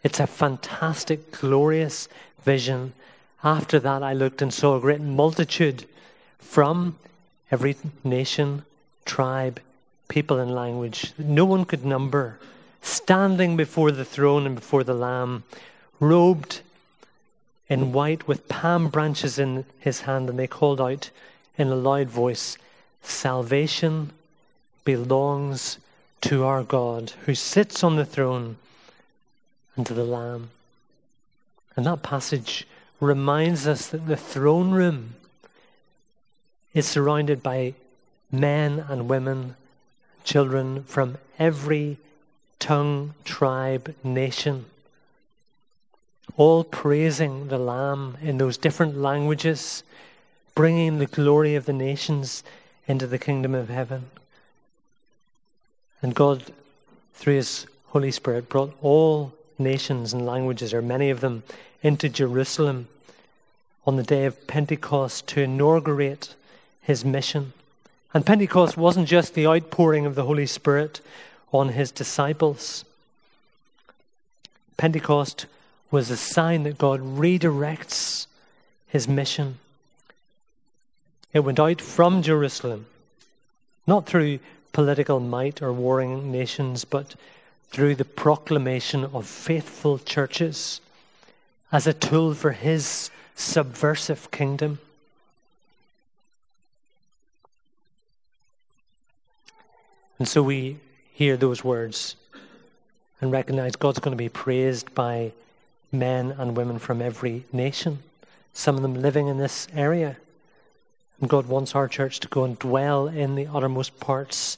It's 0.03 0.21
a 0.21 0.27
fantastic, 0.27 1.31
glorious 1.31 2.09
vision. 2.43 2.93
After 3.45 3.79
that, 3.79 4.03
I 4.03 4.15
looked 4.15 4.41
and 4.41 4.53
saw 4.53 4.77
a 4.77 4.81
great 4.81 5.03
multitude 5.03 5.85
from 6.39 6.97
every 7.51 7.77
nation, 8.03 8.65
tribe, 9.05 9.61
people, 10.09 10.39
and 10.39 10.55
language 10.55 11.13
that 11.19 11.27
no 11.27 11.45
one 11.45 11.67
could 11.67 11.85
number, 11.85 12.39
standing 12.81 13.55
before 13.55 13.91
the 13.91 14.05
throne 14.05 14.47
and 14.47 14.55
before 14.55 14.83
the 14.83 14.95
Lamb, 14.95 15.45
robed 16.01 16.63
in 17.69 17.93
white 17.93 18.27
with 18.27 18.49
palm 18.49 18.89
branches 18.89 19.39
in 19.39 19.67
his 19.79 20.03
hand, 20.03 20.31
and 20.31 20.39
they 20.39 20.47
called 20.47 20.81
out 20.81 21.11
in 21.59 21.69
a 21.69 21.77
loud 21.77 22.09
voice, 22.09 22.57
Salvation 23.03 24.11
belongs 24.87 25.79
to 26.23 26.45
our 26.45 26.63
God 26.63 27.13
who 27.27 27.35
sits 27.35 27.85
on 27.85 27.97
the 27.97 28.07
throne 28.07 28.57
and 29.77 29.85
to 29.87 29.93
the 29.93 30.05
Lamb. 30.05 30.49
And 31.77 31.85
that 31.85 32.03
passage 32.03 32.67
reminds 33.05 33.67
us 33.67 33.89
that 33.89 34.07
the 34.07 34.17
throne 34.17 34.71
room 34.71 35.15
is 36.73 36.87
surrounded 36.87 37.43
by 37.43 37.75
men 38.33 38.85
and 38.89 39.09
women, 39.09 39.57
children 40.25 40.83
from 40.85 41.19
every 41.39 41.99
tongue, 42.59 43.15
tribe, 43.25 43.95
nation 44.03 44.67
all 46.37 46.65
praising 46.65 47.49
the 47.49 47.59
Lamb 47.59 48.17
in 48.21 48.39
those 48.39 48.57
different 48.57 48.97
languages, 48.97 49.83
bringing 50.55 50.99
the 50.99 51.07
glory 51.07 51.55
of 51.55 51.67
the 51.67 51.73
nations 51.73 52.43
into 52.87 53.07
the 53.07 53.19
kingdom 53.19 53.55
of 53.55 53.69
heaven. 53.69 54.11
And 56.03 56.15
God, 56.15 56.53
through 57.15 57.37
His 57.37 57.67
Holy 57.87 58.11
Spirit, 58.11 58.49
brought 58.49 58.77
all 58.83 59.33
nations 59.59 60.13
and 60.13 60.27
languages, 60.27 60.75
or 60.75 60.83
many 60.83 61.11
of 61.11 61.21
them, 61.21 61.45
into 61.83 62.09
Jerusalem 62.09 62.89
on 63.87 63.97
the 63.97 64.03
day 64.03 64.25
of 64.25 64.47
Pentecost 64.47 65.27
to 65.29 65.43
inaugurate 65.43 66.35
His 66.81 67.05
mission. 67.05 67.53
And 68.13 68.25
Pentecost 68.25 68.77
wasn't 68.77 69.09
just 69.09 69.35
the 69.35 69.47
outpouring 69.47 70.07
of 70.07 70.15
the 70.15 70.25
Holy 70.25 70.47
Spirit 70.47 71.01
on 71.53 71.71
His 71.71 71.91
disciples. 71.91 72.85
Pentecost 74.77 75.47
was 75.91 76.11
a 76.11 76.17
sign 76.17 76.65
that 76.65 76.79
God 76.79 77.01
redirects 77.01 78.27
his 78.89 79.07
mission. 79.09 79.59
It 81.33 81.41
went 81.41 81.61
out 81.61 81.81
from 81.81 82.23
Jerusalem, 82.23 82.87
not 83.87 84.07
through 84.07 84.41
political 84.73 85.21
might 85.21 85.63
or 85.63 85.73
warring 85.73 86.33
nations, 86.33 86.85
but 86.85 87.15
through 87.71 87.95
the 87.95 88.05
proclamation 88.05 89.05
of 89.05 89.27
faithful 89.27 89.99
churches 89.99 90.81
as 91.73 91.87
a 91.87 91.93
tool 91.93 92.35
for 92.35 92.53
his 92.53 93.11
subversive 93.35 94.31
kingdom. 94.31 94.79
And 100.19 100.29
so 100.29 100.43
we 100.43 100.79
hear 101.13 101.37
those 101.37 101.65
words 101.65 102.17
and 103.21 103.33
recognize 103.33 103.77
God's 103.77 103.99
going 103.99 104.13
to 104.13 104.23
be 104.23 104.29
praised 104.29 104.95
by 104.95 105.33
men 105.91 106.35
and 106.39 106.57
women 106.57 106.79
from 106.79 107.01
every 107.01 107.45
nation, 107.53 108.01
some 108.53 108.77
of 108.77 108.83
them 108.83 108.95
living 108.95 109.29
in 109.29 109.39
this 109.39 109.67
area. 109.75 110.17
And 111.21 111.31
God 111.31 111.47
wants 111.47 111.75
our 111.75 111.89
church 111.89 112.21
to 112.21 112.29
go 112.29 112.45
and 112.45 112.59
dwell 112.59 113.07
in 113.07 113.35
the 113.35 113.47
uttermost 113.47 113.99
parts 114.01 114.57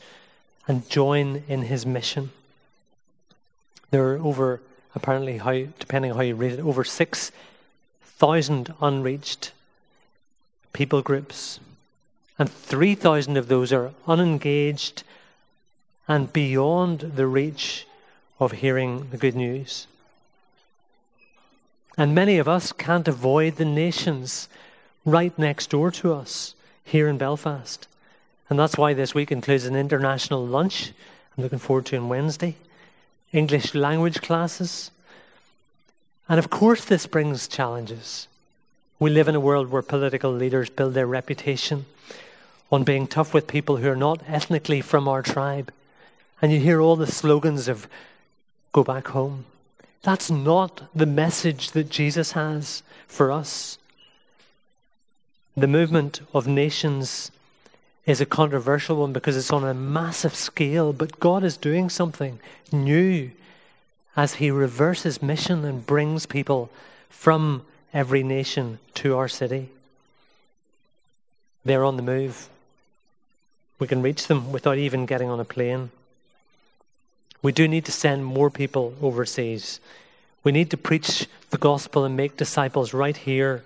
and 0.66 0.88
join 0.88 1.44
in 1.48 1.62
his 1.62 1.86
mission. 1.86 2.30
There 3.90 4.12
are 4.12 4.18
over, 4.18 4.60
apparently, 4.94 5.38
how, 5.38 5.52
depending 5.78 6.10
on 6.10 6.16
how 6.16 6.22
you 6.22 6.34
read 6.34 6.52
it, 6.52 6.60
over 6.60 6.82
6,000 8.18 8.72
unreached 8.80 9.52
people 10.72 11.02
groups. 11.02 11.60
And 12.38 12.50
3,000 12.50 13.36
of 13.36 13.48
those 13.48 13.74
are 13.74 13.92
unengaged 14.06 15.02
and 16.08 16.32
beyond 16.32 17.00
the 17.00 17.26
reach 17.26 17.86
of 18.40 18.52
hearing 18.52 19.08
the 19.10 19.18
good 19.18 19.34
news. 19.34 19.86
And 21.98 22.14
many 22.14 22.38
of 22.38 22.48
us 22.48 22.72
can't 22.72 23.06
avoid 23.06 23.56
the 23.56 23.66
nations 23.66 24.48
right 25.04 25.38
next 25.38 25.68
door 25.68 25.90
to 25.90 26.14
us 26.14 26.54
here 26.84 27.08
in 27.08 27.18
Belfast. 27.18 27.86
And 28.48 28.58
that's 28.58 28.78
why 28.78 28.94
this 28.94 29.14
week 29.14 29.30
includes 29.30 29.66
an 29.66 29.76
international 29.76 30.46
lunch 30.46 30.92
I'm 31.36 31.42
looking 31.42 31.58
forward 31.58 31.84
to 31.86 31.98
on 31.98 32.08
Wednesday, 32.08 32.56
English 33.30 33.74
language 33.74 34.22
classes. 34.22 34.90
And 36.28 36.38
of 36.38 36.50
course, 36.50 36.84
this 36.84 37.06
brings 37.06 37.46
challenges. 37.48 38.28
We 38.98 39.10
live 39.10 39.28
in 39.28 39.34
a 39.34 39.40
world 39.40 39.70
where 39.70 39.82
political 39.82 40.32
leaders 40.32 40.70
build 40.70 40.94
their 40.94 41.06
reputation 41.06 41.86
on 42.72 42.82
being 42.82 43.06
tough 43.06 43.32
with 43.32 43.46
people 43.46 43.76
who 43.76 43.88
are 43.88 43.96
not 43.96 44.22
ethnically 44.26 44.80
from 44.80 45.06
our 45.06 45.22
tribe. 45.22 45.72
And 46.42 46.52
you 46.52 46.60
hear 46.60 46.80
all 46.80 46.96
the 46.96 47.06
slogans 47.06 47.68
of 47.68 47.86
go 48.72 48.82
back 48.82 49.08
home, 49.08 49.44
that's 50.02 50.30
not 50.30 50.82
the 50.94 51.06
message 51.06 51.70
that 51.72 51.90
Jesus 51.90 52.32
has 52.32 52.82
for 53.06 53.32
us. 53.32 53.78
The 55.56 55.66
movement 55.66 56.20
of 56.34 56.46
nations 56.46 57.30
is 58.04 58.20
a 58.20 58.26
controversial 58.26 58.96
one 58.96 59.12
because 59.12 59.36
it's 59.36 59.52
on 59.52 59.64
a 59.64 59.74
massive 59.74 60.34
scale, 60.34 60.92
but 60.92 61.18
God 61.18 61.42
is 61.42 61.56
doing 61.56 61.88
something 61.88 62.38
new 62.70 63.30
as 64.16 64.34
He 64.34 64.50
reverses 64.50 65.22
mission 65.22 65.64
and 65.64 65.86
brings 65.86 66.26
people 66.26 66.70
from 67.08 67.62
every 67.92 68.22
nation 68.22 68.78
to 68.94 69.16
our 69.16 69.28
city. 69.28 69.68
They're 71.64 71.84
on 71.84 71.96
the 71.96 72.02
move. 72.02 72.48
We 73.78 73.86
can 73.86 74.02
reach 74.02 74.26
them 74.26 74.52
without 74.52 74.78
even 74.78 75.04
getting 75.04 75.28
on 75.28 75.40
a 75.40 75.44
plane. 75.44 75.90
We 77.42 77.52
do 77.52 77.68
need 77.68 77.84
to 77.84 77.92
send 77.92 78.24
more 78.24 78.50
people 78.50 78.94
overseas. 79.02 79.80
We 80.42 80.52
need 80.52 80.70
to 80.70 80.76
preach 80.76 81.26
the 81.50 81.58
gospel 81.58 82.04
and 82.04 82.16
make 82.16 82.36
disciples 82.36 82.94
right 82.94 83.16
here 83.16 83.64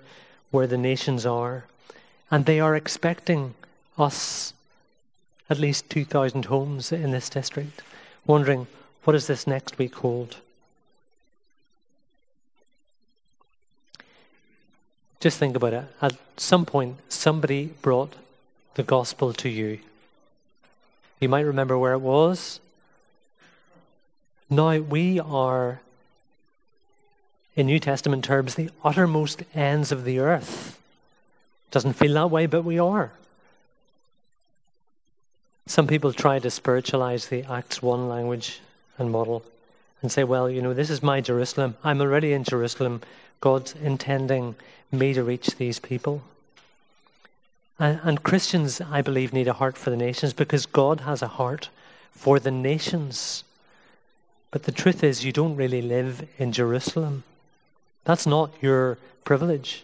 where 0.49 0.67
the 0.67 0.77
nations 0.77 1.25
are. 1.25 1.65
And 2.29 2.45
they 2.45 2.59
are 2.59 2.75
expecting 2.75 3.53
us, 3.97 4.53
at 5.49 5.59
least 5.59 5.89
2,000 5.89 6.45
homes 6.45 6.91
in 6.91 7.11
this 7.11 7.29
district, 7.29 7.81
wondering 8.25 8.67
what 9.03 9.13
does 9.13 9.27
this 9.27 9.47
next 9.47 9.77
week 9.77 9.95
hold? 9.95 10.37
Just 15.19 15.37
think 15.37 15.55
about 15.55 15.73
it. 15.73 15.85
At 16.01 16.15
some 16.37 16.65
point, 16.65 16.97
somebody 17.07 17.67
brought 17.81 18.13
the 18.73 18.83
gospel 18.83 19.33
to 19.33 19.49
you. 19.49 19.79
You 21.19 21.29
might 21.29 21.41
remember 21.41 21.77
where 21.77 21.93
it 21.93 21.99
was. 21.99 22.59
Now 24.49 24.79
we 24.79 25.19
are, 25.19 25.79
in 27.55 27.67
New 27.67 27.79
Testament 27.79 28.25
terms, 28.25 28.55
the 28.55 28.71
uttermost 28.83 29.43
ends 29.53 29.91
of 29.91 30.03
the 30.03 30.19
earth. 30.19 30.79
Doesn't 31.69 31.93
feel 31.93 32.15
that 32.15 32.31
way, 32.31 32.47
but 32.47 32.63
we 32.63 32.79
are. 32.79 33.11
Some 35.67 35.87
people 35.87 36.11
try 36.11 36.39
to 36.39 36.49
spiritualize 36.49 37.27
the 37.27 37.43
Acts 37.43 37.81
1 37.81 38.09
language 38.09 38.59
and 39.01 39.11
model 39.11 39.43
and 40.01 40.11
say, 40.11 40.23
well, 40.23 40.49
you 40.49 40.61
know, 40.61 40.73
this 40.73 40.89
is 40.89 41.03
my 41.03 41.19
Jerusalem. 41.19 41.75
I'm 41.83 41.99
already 41.99 42.31
in 42.31 42.43
Jerusalem. 42.43 43.01
God's 43.41 43.75
intending 43.75 44.55
me 44.91 45.13
to 45.13 45.23
reach 45.23 45.55
these 45.57 45.79
people. 45.79 46.23
And, 47.77 47.99
and 48.03 48.23
Christians, 48.23 48.79
I 48.79 49.01
believe, 49.01 49.33
need 49.33 49.47
a 49.47 49.53
heart 49.53 49.77
for 49.77 49.89
the 49.89 49.97
nations 49.97 50.33
because 50.33 50.65
God 50.65 51.01
has 51.01 51.21
a 51.21 51.27
heart 51.27 51.69
for 52.11 52.39
the 52.39 52.51
nations. 52.51 53.43
But 54.51 54.63
the 54.63 54.71
truth 54.71 55.03
is, 55.03 55.25
you 55.25 55.31
don't 55.31 55.55
really 55.55 55.81
live 55.81 56.27
in 56.37 56.51
Jerusalem. 56.51 57.23
That's 58.03 58.27
not 58.27 58.51
your 58.61 58.97
privilege. 59.23 59.83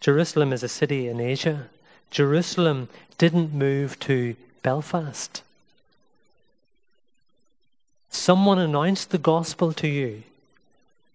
Jerusalem 0.00 0.52
is 0.52 0.62
a 0.62 0.68
city 0.68 1.08
in 1.08 1.20
Asia. 1.20 1.68
Jerusalem 2.10 2.88
didn't 3.18 3.54
move 3.54 3.98
to 4.00 4.36
Belfast. 4.62 5.42
Someone 8.12 8.58
announced 8.58 9.10
the 9.10 9.18
gospel 9.18 9.72
to 9.72 9.88
you 9.88 10.22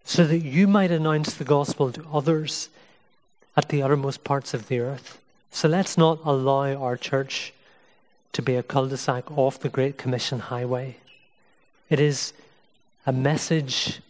so 0.04 0.25
that 0.25 0.39
you 0.39 0.68
might 0.68 0.92
announce 0.92 1.36
the 1.36 1.44
gospel 1.44 1.92
to 1.92 2.04
others 2.12 2.70
at 3.56 3.70
the 3.70 3.84
uttermost 3.84 4.24
parts 4.24 4.54
of 4.54 4.68
the 4.68 4.80
earth. 4.80 5.22
So 5.51 5.70
let's 5.70 5.96
not 5.96 6.20
allow 6.25 6.74
our 6.74 6.98
church 6.98 7.54
to 8.34 8.42
be 8.42 8.56
a 8.56 8.63
cul 8.63 8.88
de 8.88 8.98
sac 8.98 9.32
off 9.38 9.60
the 9.60 9.70
Great 9.70 9.98
Commission 9.98 10.39
highway. 10.39 10.98
It 11.88 12.00
is 12.00 12.34
a 13.06 13.13
message 13.13 14.01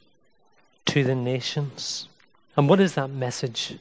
to 0.86 1.04
the 1.04 1.14
nations. 1.14 2.08
And 2.56 2.70
what 2.70 2.80
is 2.80 2.96
that 2.96 3.10
message? 3.10 3.78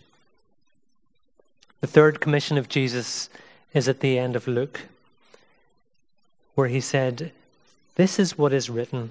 The 1.80 1.86
third 1.86 2.20
commission 2.20 2.58
of 2.58 2.68
Jesus 2.68 3.30
is 3.72 3.88
at 3.88 4.00
the 4.00 4.18
end 4.18 4.34
of 4.34 4.48
Luke, 4.48 4.80
where 6.56 6.68
he 6.68 6.80
said, 6.80 7.32
This 7.96 8.18
is 8.18 8.38
what 8.38 8.52
is 8.52 8.70
written 8.70 9.10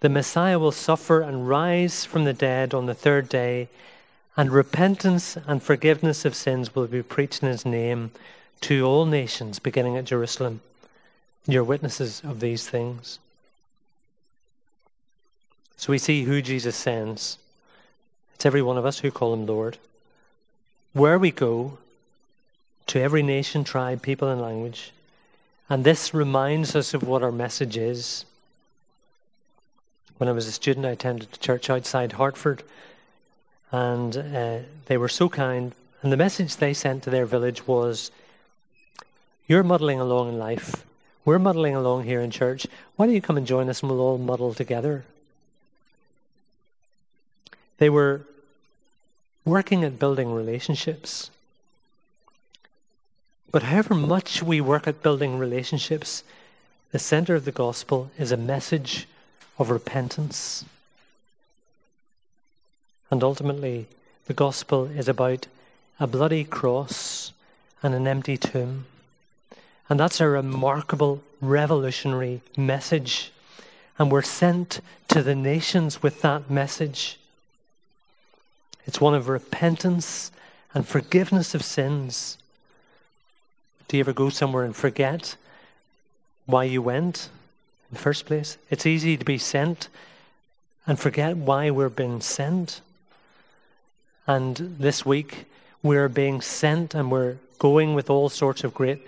The 0.00 0.08
Messiah 0.08 0.58
will 0.58 0.72
suffer 0.72 1.20
and 1.20 1.48
rise 1.48 2.04
from 2.04 2.24
the 2.24 2.32
dead 2.32 2.74
on 2.74 2.86
the 2.86 2.94
third 2.94 3.28
day, 3.28 3.68
and 4.36 4.52
repentance 4.52 5.36
and 5.46 5.62
forgiveness 5.62 6.24
of 6.24 6.34
sins 6.34 6.74
will 6.74 6.86
be 6.86 7.02
preached 7.02 7.42
in 7.42 7.48
his 7.48 7.64
name 7.64 8.10
to 8.60 8.84
all 8.84 9.06
nations, 9.06 9.58
beginning 9.58 9.96
at 9.96 10.04
Jerusalem. 10.04 10.60
You're 11.46 11.64
witnesses 11.64 12.20
of 12.24 12.40
these 12.40 12.68
things. 12.68 13.18
So 15.76 15.92
we 15.92 15.98
see 15.98 16.24
who 16.24 16.42
Jesus 16.42 16.76
sends. 16.76 17.38
It's 18.34 18.44
every 18.46 18.62
one 18.62 18.76
of 18.76 18.84
us 18.84 18.98
who 18.98 19.10
call 19.10 19.32
him 19.32 19.46
Lord. 19.46 19.78
Where 20.92 21.18
we 21.18 21.30
go, 21.30 21.78
to 22.88 23.00
every 23.00 23.22
nation, 23.22 23.64
tribe, 23.64 24.02
people, 24.02 24.28
and 24.28 24.40
language. 24.40 24.92
And 25.70 25.84
this 25.84 26.14
reminds 26.14 26.74
us 26.74 26.94
of 26.94 27.02
what 27.02 27.22
our 27.22 27.32
message 27.32 27.76
is. 27.76 28.24
When 30.16 30.28
I 30.28 30.32
was 30.32 30.46
a 30.46 30.52
student, 30.52 30.86
I 30.86 30.90
attended 30.90 31.28
a 31.32 31.36
church 31.36 31.68
outside 31.68 32.12
Hartford, 32.12 32.62
and 33.70 34.16
uh, 34.16 34.58
they 34.86 34.96
were 34.96 35.08
so 35.08 35.28
kind. 35.28 35.74
And 36.02 36.10
the 36.10 36.16
message 36.16 36.56
they 36.56 36.74
sent 36.74 37.02
to 37.02 37.10
their 37.10 37.26
village 37.26 37.66
was 37.66 38.10
You're 39.46 39.62
muddling 39.62 40.00
along 40.00 40.30
in 40.30 40.38
life. 40.38 40.84
We're 41.24 41.38
muddling 41.38 41.74
along 41.74 42.04
here 42.04 42.22
in 42.22 42.30
church. 42.30 42.66
Why 42.96 43.06
don't 43.06 43.14
you 43.14 43.20
come 43.20 43.36
and 43.36 43.46
join 43.46 43.68
us 43.68 43.82
and 43.82 43.90
we'll 43.90 44.00
all 44.00 44.16
muddle 44.18 44.54
together? 44.54 45.04
They 47.76 47.90
were 47.90 48.22
working 49.44 49.84
at 49.84 49.98
building 49.98 50.32
relationships. 50.32 51.30
But 53.50 53.64
however 53.64 53.94
much 53.94 54.42
we 54.42 54.60
work 54.60 54.86
at 54.86 55.02
building 55.02 55.38
relationships, 55.38 56.22
the 56.92 56.98
center 56.98 57.34
of 57.34 57.44
the 57.44 57.52
gospel 57.52 58.10
is 58.18 58.32
a 58.32 58.36
message 58.36 59.06
of 59.58 59.70
repentance. 59.70 60.64
And 63.10 63.24
ultimately, 63.24 63.86
the 64.26 64.34
gospel 64.34 64.84
is 64.84 65.08
about 65.08 65.46
a 65.98 66.06
bloody 66.06 66.44
cross 66.44 67.32
and 67.82 67.94
an 67.94 68.06
empty 68.06 68.36
tomb. 68.36 68.84
And 69.88 69.98
that's 69.98 70.20
a 70.20 70.28
remarkable, 70.28 71.22
revolutionary 71.40 72.42
message. 72.56 73.32
And 73.98 74.12
we're 74.12 74.22
sent 74.22 74.80
to 75.08 75.22
the 75.22 75.34
nations 75.34 76.02
with 76.02 76.20
that 76.20 76.50
message. 76.50 77.18
It's 78.86 79.00
one 79.00 79.14
of 79.14 79.28
repentance 79.28 80.30
and 80.74 80.86
forgiveness 80.86 81.54
of 81.54 81.64
sins. 81.64 82.36
Do 83.88 83.96
you 83.96 84.02
ever 84.02 84.12
go 84.12 84.28
somewhere 84.28 84.64
and 84.64 84.76
forget 84.76 85.36
why 86.44 86.64
you 86.64 86.82
went 86.82 87.30
in 87.90 87.94
the 87.94 88.00
first 88.00 88.26
place? 88.26 88.58
It's 88.70 88.84
easy 88.84 89.16
to 89.16 89.24
be 89.24 89.38
sent 89.38 89.88
and 90.86 91.00
forget 91.00 91.36
why 91.36 91.70
we're 91.70 91.88
being 91.88 92.20
sent. 92.20 92.82
And 94.26 94.56
this 94.78 95.06
week, 95.06 95.46
we're 95.82 96.10
being 96.10 96.42
sent 96.42 96.94
and 96.94 97.10
we're 97.10 97.36
going 97.58 97.94
with 97.94 98.10
all 98.10 98.28
sorts 98.28 98.62
of 98.62 98.74
great 98.74 99.00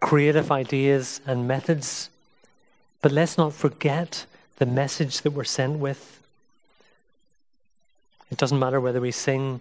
creative 0.00 0.52
ideas 0.52 1.20
and 1.26 1.48
methods. 1.48 2.08
But 3.02 3.10
let's 3.10 3.36
not 3.36 3.52
forget 3.52 4.24
the 4.58 4.66
message 4.66 5.22
that 5.22 5.32
we're 5.32 5.42
sent 5.42 5.80
with. 5.80 6.22
It 8.30 8.38
doesn't 8.38 8.58
matter 8.58 8.80
whether 8.80 9.00
we 9.00 9.10
sing 9.10 9.60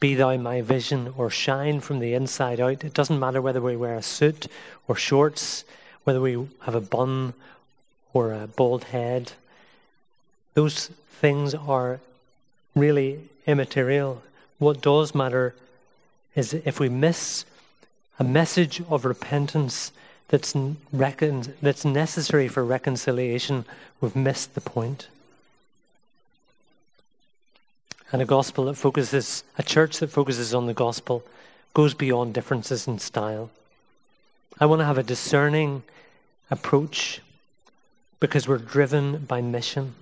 Be 0.00 0.14
Thou 0.14 0.36
My 0.36 0.60
Vision 0.60 1.12
or 1.16 1.28
Shine 1.30 1.80
from 1.80 1.98
the 1.98 2.14
Inside 2.14 2.60
Out. 2.60 2.84
It 2.84 2.94
doesn't 2.94 3.18
matter 3.18 3.42
whether 3.42 3.60
we 3.60 3.76
wear 3.76 3.96
a 3.96 4.02
suit 4.02 4.46
or 4.86 4.94
shorts, 4.94 5.64
whether 6.04 6.20
we 6.20 6.48
have 6.60 6.74
a 6.74 6.80
bun 6.80 7.34
or 8.12 8.32
a 8.32 8.46
bald 8.46 8.84
head. 8.84 9.32
Those 10.54 10.88
things 11.20 11.54
are 11.54 12.00
really 12.74 13.20
immaterial. 13.46 14.22
What 14.58 14.80
does 14.80 15.14
matter 15.14 15.54
is 16.34 16.54
if 16.54 16.78
we 16.78 16.88
miss 16.88 17.44
a 18.18 18.24
message 18.24 18.80
of 18.88 19.04
repentance 19.04 19.92
that's, 20.28 20.54
recon- 20.92 21.54
that's 21.60 21.84
necessary 21.84 22.48
for 22.48 22.64
reconciliation, 22.64 23.64
we've 24.00 24.16
missed 24.16 24.54
the 24.54 24.60
point 24.60 25.08
and 28.12 28.20
a 28.20 28.26
gospel 28.26 28.66
that 28.66 28.74
focuses, 28.74 29.42
a 29.56 29.62
church 29.62 29.98
that 29.98 30.10
focuses 30.10 30.54
on 30.54 30.66
the 30.66 30.74
gospel, 30.74 31.24
goes 31.72 31.94
beyond 31.94 32.34
differences 32.34 32.86
in 32.86 32.98
style. 32.98 33.50
I 34.60 34.66
want 34.66 34.80
to 34.80 34.84
have 34.84 34.98
a 34.98 35.02
discerning 35.02 35.82
approach 36.50 37.22
because 38.20 38.46
we're 38.46 38.58
driven 38.58 39.24
by 39.24 39.40
mission 39.40 39.94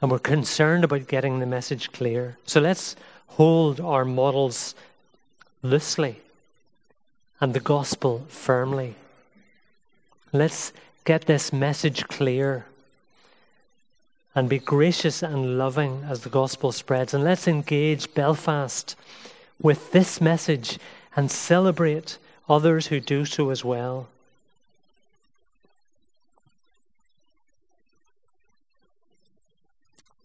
and 0.00 0.10
we're 0.10 0.20
concerned 0.20 0.84
about 0.84 1.08
getting 1.08 1.40
the 1.40 1.46
message 1.46 1.92
clear. 1.92 2.38
So 2.46 2.60
let's 2.60 2.96
hold 3.26 3.80
our 3.80 4.04
models 4.04 4.74
loosely 5.62 6.20
and 7.40 7.54
the 7.54 7.60
gospel 7.60 8.24
firmly. 8.28 8.94
Let's 10.32 10.72
get 11.04 11.26
this 11.26 11.52
message 11.52 12.06
clear 12.06 12.66
and 14.34 14.48
be 14.48 14.58
gracious 14.58 15.22
and 15.22 15.58
loving 15.58 16.04
as 16.08 16.20
the 16.20 16.30
gospel 16.30 16.72
spreads. 16.72 17.12
And 17.12 17.22
let's 17.22 17.46
engage 17.46 18.12
Belfast 18.14 18.96
with 19.60 19.92
this 19.92 20.20
message 20.20 20.78
and 21.14 21.30
celebrate 21.30 22.18
others 22.48 22.86
who 22.86 23.00
do 23.00 23.24
so 23.24 23.50
as 23.50 23.64
well. 23.64 24.08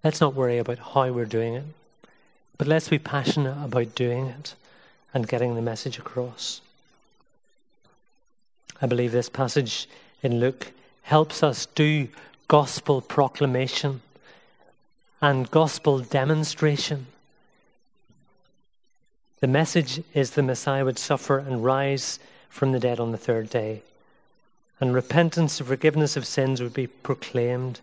Let's 0.03 0.21
not 0.21 0.35
worry 0.35 0.57
about 0.57 0.79
how 0.79 1.11
we're 1.11 1.25
doing 1.25 1.55
it, 1.55 1.65
but 2.57 2.67
let's 2.67 2.87
be 2.87 2.99
passionate 2.99 3.57
about 3.61 3.93
doing 3.93 4.27
it 4.27 4.55
and 5.13 5.27
getting 5.27 5.55
the 5.55 5.61
message 5.61 5.97
across. 5.99 6.61
I 8.81 8.85
believe 8.85 9.11
this 9.11 9.27
passage 9.27 9.89
in 10.23 10.39
Luke 10.39 10.71
helps 11.01 11.43
us 11.43 11.65
do 11.65 12.07
gospel 12.47 13.01
proclamation 13.01 14.01
and 15.21 15.51
gospel 15.51 15.99
demonstration. 15.99 17.07
The 19.41 19.47
message 19.47 20.01
is 20.13 20.31
the 20.31 20.43
Messiah 20.43 20.85
would 20.85 20.97
suffer 20.97 21.39
and 21.39 21.63
rise 21.63 22.19
from 22.49 22.71
the 22.71 22.79
dead 22.79 22.99
on 22.99 23.11
the 23.11 23.17
third 23.17 23.49
day. 23.49 23.81
And 24.79 24.93
repentance 24.93 25.59
and 25.59 25.67
forgiveness 25.67 26.15
of 26.15 26.25
sins 26.25 26.61
would 26.61 26.73
be 26.73 26.87
proclaimed. 26.87 27.81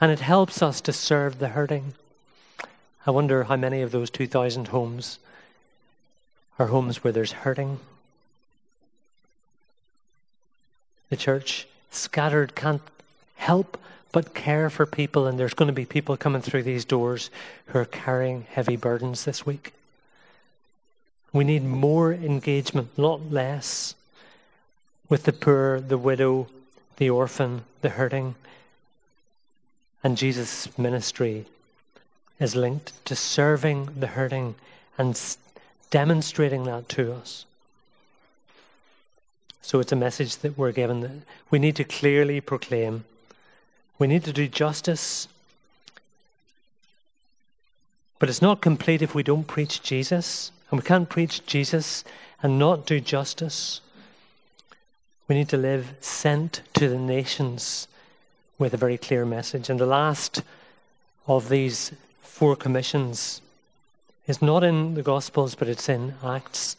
And 0.00 0.10
it 0.10 0.20
helps 0.20 0.60
us 0.60 0.80
to 0.82 0.92
serve 0.92 1.38
the 1.38 1.48
hurting. 1.48 1.94
I 3.06 3.12
wonder 3.12 3.44
how 3.44 3.56
many 3.56 3.80
of 3.80 3.92
those 3.92 4.10
2,000 4.10 4.68
homes 4.68 5.18
are 6.58 6.66
homes 6.66 7.04
where 7.04 7.12
there's 7.12 7.32
hurting. 7.32 7.78
The 11.10 11.16
church 11.16 11.68
scattered 11.90 12.54
can't 12.54 12.82
help 13.36 13.78
but 14.12 14.34
care 14.34 14.70
for 14.70 14.86
people, 14.86 15.26
and 15.26 15.38
there's 15.38 15.54
going 15.54 15.68
to 15.68 15.72
be 15.72 15.84
people 15.84 16.16
coming 16.16 16.42
through 16.42 16.64
these 16.64 16.84
doors 16.84 17.30
who 17.66 17.78
are 17.78 17.84
carrying 17.84 18.46
heavy 18.50 18.76
burdens 18.76 19.24
this 19.24 19.46
week. 19.46 19.72
We 21.32 21.44
need 21.44 21.64
more 21.64 22.12
engagement, 22.12 22.96
not 22.98 23.30
less, 23.30 23.94
with 25.08 25.24
the 25.24 25.32
poor, 25.32 25.80
the 25.80 25.98
widow, 25.98 26.48
the 26.96 27.10
orphan, 27.10 27.62
the 27.82 27.90
hurting. 27.90 28.34
And 30.02 30.16
Jesus' 30.16 30.76
ministry 30.78 31.46
is 32.40 32.56
linked 32.56 33.04
to 33.04 33.14
serving 33.14 33.90
the 34.00 34.08
hurting 34.08 34.54
and 34.98 35.20
demonstrating 35.90 36.64
that 36.64 36.88
to 36.90 37.12
us. 37.12 37.44
So 39.62 39.78
it's 39.78 39.92
a 39.92 39.96
message 39.96 40.38
that 40.38 40.58
we're 40.58 40.72
given 40.72 41.00
that 41.02 41.10
we 41.50 41.58
need 41.58 41.76
to 41.76 41.84
clearly 41.84 42.40
proclaim. 42.40 43.04
We 44.00 44.06
need 44.06 44.24
to 44.24 44.32
do 44.32 44.48
justice. 44.48 45.28
But 48.18 48.30
it's 48.30 48.42
not 48.42 48.62
complete 48.62 49.02
if 49.02 49.14
we 49.14 49.22
don't 49.22 49.46
preach 49.46 49.82
Jesus. 49.82 50.50
And 50.70 50.80
we 50.80 50.86
can't 50.86 51.08
preach 51.08 51.44
Jesus 51.46 52.02
and 52.42 52.58
not 52.58 52.86
do 52.86 52.98
justice. 52.98 53.82
We 55.28 55.36
need 55.36 55.50
to 55.50 55.58
live 55.58 55.92
sent 56.00 56.62
to 56.74 56.88
the 56.88 56.98
nations 56.98 57.86
with 58.58 58.72
a 58.72 58.78
very 58.78 58.96
clear 58.96 59.26
message. 59.26 59.68
And 59.68 59.78
the 59.78 59.86
last 59.86 60.42
of 61.26 61.50
these 61.50 61.92
four 62.22 62.56
commissions 62.56 63.42
is 64.26 64.40
not 64.40 64.64
in 64.64 64.94
the 64.94 65.02
Gospels, 65.02 65.54
but 65.54 65.68
it's 65.68 65.90
in 65.90 66.14
Acts. 66.24 66.76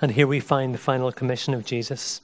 And 0.00 0.12
here 0.12 0.28
we 0.28 0.38
find 0.38 0.72
the 0.72 0.78
final 0.78 1.10
commission 1.10 1.54
of 1.54 1.64
Jesus. 1.64 2.20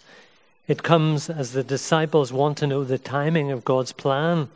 It 0.68 0.82
comes 0.82 1.30
as 1.30 1.52
the 1.52 1.64
disciples 1.64 2.30
want 2.30 2.58
to 2.58 2.66
know 2.66 2.84
the 2.84 2.98
timing 2.98 3.50
of 3.50 3.64
God's 3.64 3.92
plan. 3.92 4.48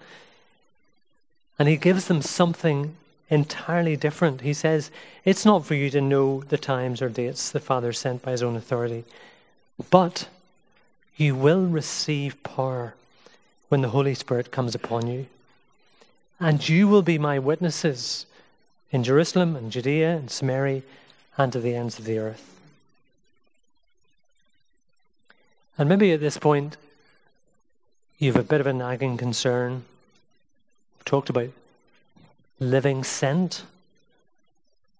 And 1.58 1.68
he 1.68 1.78
gives 1.78 2.06
them 2.06 2.20
something 2.20 2.94
entirely 3.30 3.96
different. 3.96 4.42
He 4.42 4.52
says, 4.52 4.90
It's 5.24 5.46
not 5.46 5.64
for 5.64 5.74
you 5.74 5.88
to 5.90 6.02
know 6.02 6.42
the 6.42 6.58
times 6.58 7.00
or 7.00 7.08
dates 7.08 7.50
the 7.50 7.60
Father 7.60 7.94
sent 7.94 8.20
by 8.20 8.32
his 8.32 8.42
own 8.42 8.56
authority, 8.56 9.04
but 9.90 10.28
you 11.16 11.34
will 11.34 11.64
receive 11.64 12.42
power 12.42 12.94
when 13.70 13.80
the 13.80 13.88
Holy 13.88 14.14
Spirit 14.14 14.50
comes 14.50 14.74
upon 14.74 15.06
you. 15.06 15.26
And 16.38 16.68
you 16.68 16.88
will 16.88 17.02
be 17.02 17.16
my 17.16 17.38
witnesses 17.38 18.26
in 18.90 19.02
Jerusalem 19.02 19.56
and 19.56 19.72
Judea 19.72 20.16
and 20.16 20.30
Samaria 20.30 20.82
and 21.38 21.52
to 21.54 21.60
the 21.60 21.74
ends 21.74 21.98
of 21.98 22.04
the 22.04 22.18
earth. 22.18 22.51
And 25.78 25.88
maybe 25.88 26.12
at 26.12 26.20
this 26.20 26.38
point, 26.38 26.76
you 28.18 28.32
have 28.32 28.40
a 28.40 28.46
bit 28.46 28.60
of 28.60 28.66
a 28.66 28.72
nagging 28.72 29.16
concern. 29.16 29.84
We've 30.98 31.04
talked 31.04 31.30
about 31.30 31.50
living 32.60 33.04
sent. 33.04 33.64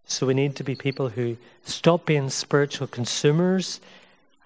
So 0.07 0.27
we 0.27 0.35
need 0.35 0.57
to 0.57 0.65
be 0.65 0.75
people 0.75 1.11
who 1.11 1.37
stop 1.65 2.07
being 2.07 2.31
spiritual 2.31 2.87
consumers 2.87 3.81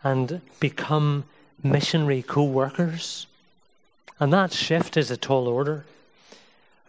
and 0.05 0.41
become 0.61 1.25
missionary 1.62 2.23
co 2.23 2.45
workers. 2.45 3.27
And 4.21 4.33
that 4.33 4.53
shift 4.53 4.97
is 4.97 5.11
a 5.11 5.17
tall 5.17 5.49
order. 5.49 5.85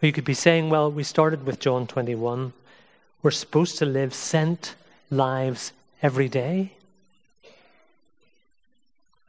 Or 0.02 0.06
you 0.06 0.12
could 0.12 0.24
be 0.24 0.34
saying, 0.34 0.70
well, 0.70 0.90
we 0.90 1.02
started 1.02 1.44
with 1.44 1.58
John 1.58 1.86
21. 1.86 2.52
We're 3.22 3.30
supposed 3.30 3.78
to 3.78 3.86
live 3.86 4.14
sent 4.14 4.74
lives 5.10 5.72
every 6.02 6.28
day. 6.28 6.72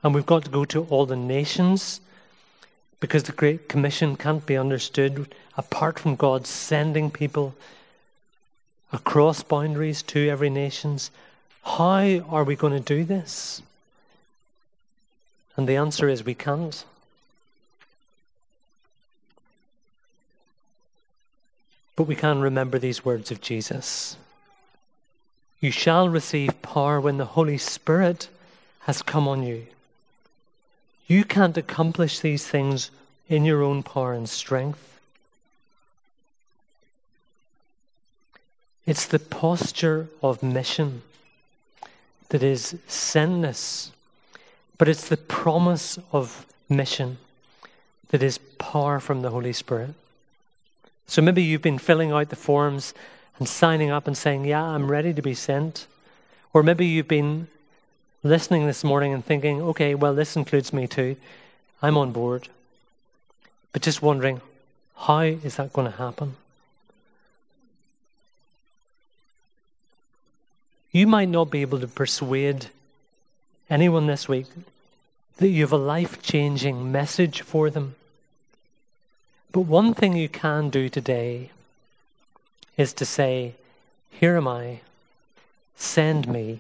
And 0.04 0.14
we've 0.14 0.26
got 0.26 0.46
to 0.46 0.52
go 0.52 0.66
to 0.66 0.86
all 0.86 1.06
the 1.06 1.16
nations 1.16 2.00
because 3.00 3.24
the 3.24 3.32
Great 3.32 3.70
Commission 3.70 4.16
can't 4.16 4.46
be 4.46 4.58
understood 4.58 5.34
apart 5.58 6.00
from 6.00 6.16
God 6.16 6.48
sending 6.48 7.12
people 7.12 7.56
across 8.92 9.44
boundaries 9.44 10.02
to 10.04 10.30
every 10.30 10.50
nations. 10.50 11.12
How 11.64 12.20
are 12.30 12.44
we 12.44 12.56
going 12.56 12.74
to 12.74 12.80
do 12.80 13.04
this? 13.04 13.62
And 15.56 15.68
the 15.68 15.76
answer 15.76 16.08
is 16.08 16.24
we 16.24 16.34
can't. 16.34 16.84
But 21.96 22.04
we 22.04 22.16
can 22.16 22.40
remember 22.40 22.80
these 22.80 23.04
words 23.04 23.30
of 23.30 23.42
Jesus. 23.42 24.16
You 25.60 25.72
shall 25.72 26.08
receive 26.08 26.62
power 26.62 27.02
when 27.02 27.18
the 27.18 27.26
Holy 27.26 27.58
Spirit 27.58 28.30
has 28.82 29.02
come 29.02 29.28
on 29.28 29.44
you. 29.44 29.68
You 31.10 31.24
can't 31.24 31.58
accomplish 31.58 32.20
these 32.20 32.48
things 32.48 32.92
in 33.28 33.44
your 33.44 33.64
own 33.64 33.82
power 33.82 34.14
and 34.14 34.30
strength. 34.30 35.00
It's 38.86 39.08
the 39.08 39.18
posture 39.18 40.08
of 40.22 40.44
mission 40.44 41.02
that 42.30 42.44
is 42.44 42.76
sentness, 42.88 43.90
but 44.78 44.88
it's 44.88 45.10
the 45.10 45.18
promise 45.18 45.98
of 46.12 46.46
mission 46.70 47.18
that 48.10 48.22
is 48.22 48.38
power 48.60 49.00
from 49.00 49.24
the 49.24 49.32
Holy 49.32 49.54
Spirit. 49.54 49.96
So 51.08 51.24
maybe 51.24 51.42
you've 51.42 51.64
been 51.64 51.80
filling 51.80 52.12
out 52.12 52.30
the 52.30 52.36
forms 52.36 52.94
and 53.40 53.50
signing 53.50 53.90
up 53.90 54.06
and 54.06 54.16
saying, 54.16 54.46
Yeah, 54.46 54.64
I'm 54.64 54.92
ready 54.92 55.16
to 55.16 55.24
be 55.24 55.34
sent. 55.34 55.88
Or 56.54 56.62
maybe 56.62 56.86
you've 56.86 57.08
been 57.08 57.48
listening 58.24 58.68
this 58.68 58.84
morning 58.84 59.14
and 59.14 59.24
thinking, 59.24 59.62
okay, 59.62 59.96
well, 59.96 60.14
this 60.14 60.36
includes 60.36 60.74
me 60.74 60.88
too. 60.88 61.16
I'm 61.82 61.98
on 61.98 62.12
board. 62.12 62.50
But 63.72 63.82
just 63.82 64.02
wondering, 64.02 64.42
how 64.96 65.22
is 65.22 65.56
that 65.56 65.74
going 65.74 65.90
to 65.90 65.98
happen? 65.98 66.36
You 70.92 71.08
might 71.08 71.30
not 71.30 71.52
be 71.52 71.62
able 71.62 71.80
to 71.80 71.88
persuade 71.88 72.68
anyone 73.70 74.08
this 74.08 74.28
week 74.28 74.48
that 75.38 75.48
you 75.48 75.62
have 75.62 75.72
a 75.72 75.78
life 75.78 76.22
changing 76.22 76.92
message 76.92 77.42
for 77.42 77.70
them. 77.70 77.96
But 79.52 79.62
one 79.62 79.94
thing 79.94 80.16
you 80.16 80.28
can 80.28 80.70
do 80.70 80.90
today 80.90 81.52
is 82.76 82.92
to 82.94 83.06
say, 83.06 83.54
Here 84.10 84.36
am 84.36 84.48
I, 84.48 84.82
send 85.76 86.28
me. 86.28 86.60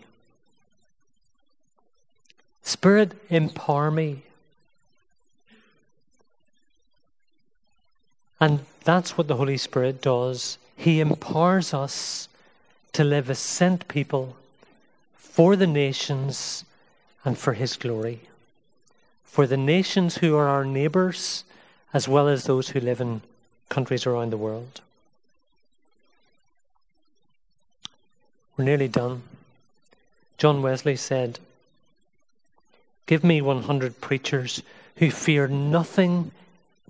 Spirit, 2.69 3.13
empower 3.31 3.89
me. 3.89 4.21
And 8.39 8.59
that's 8.83 9.17
what 9.17 9.27
the 9.27 9.37
Holy 9.37 9.57
Spirit 9.57 10.03
does. 10.03 10.59
He 10.77 10.99
empowers 10.99 11.73
us 11.73 12.29
to 12.93 13.03
live 13.03 13.27
as 13.31 13.39
sent 13.39 13.87
people 13.87 14.37
for 15.15 15.55
the 15.55 15.65
nations 15.65 16.63
and 17.25 17.35
for 17.39 17.53
His 17.53 17.75
glory. 17.75 18.19
For 19.25 19.47
the 19.47 19.57
nations 19.57 20.19
who 20.19 20.35
are 20.35 20.47
our 20.47 20.63
neighbours, 20.63 21.45
as 21.91 22.07
well 22.07 22.27
as 22.27 22.43
those 22.43 22.69
who 22.69 22.79
live 22.79 23.01
in 23.01 23.21
countries 23.69 24.05
around 24.05 24.29
the 24.29 24.37
world. 24.37 24.81
We're 28.55 28.65
nearly 28.65 28.87
done. 28.87 29.23
John 30.37 30.61
Wesley 30.61 30.95
said, 30.95 31.39
Give 33.09 33.23
me 33.23 33.41
100 33.41 34.01
preachers 34.01 34.61
who 34.97 35.09
fear 35.09 35.47
nothing 35.47 36.29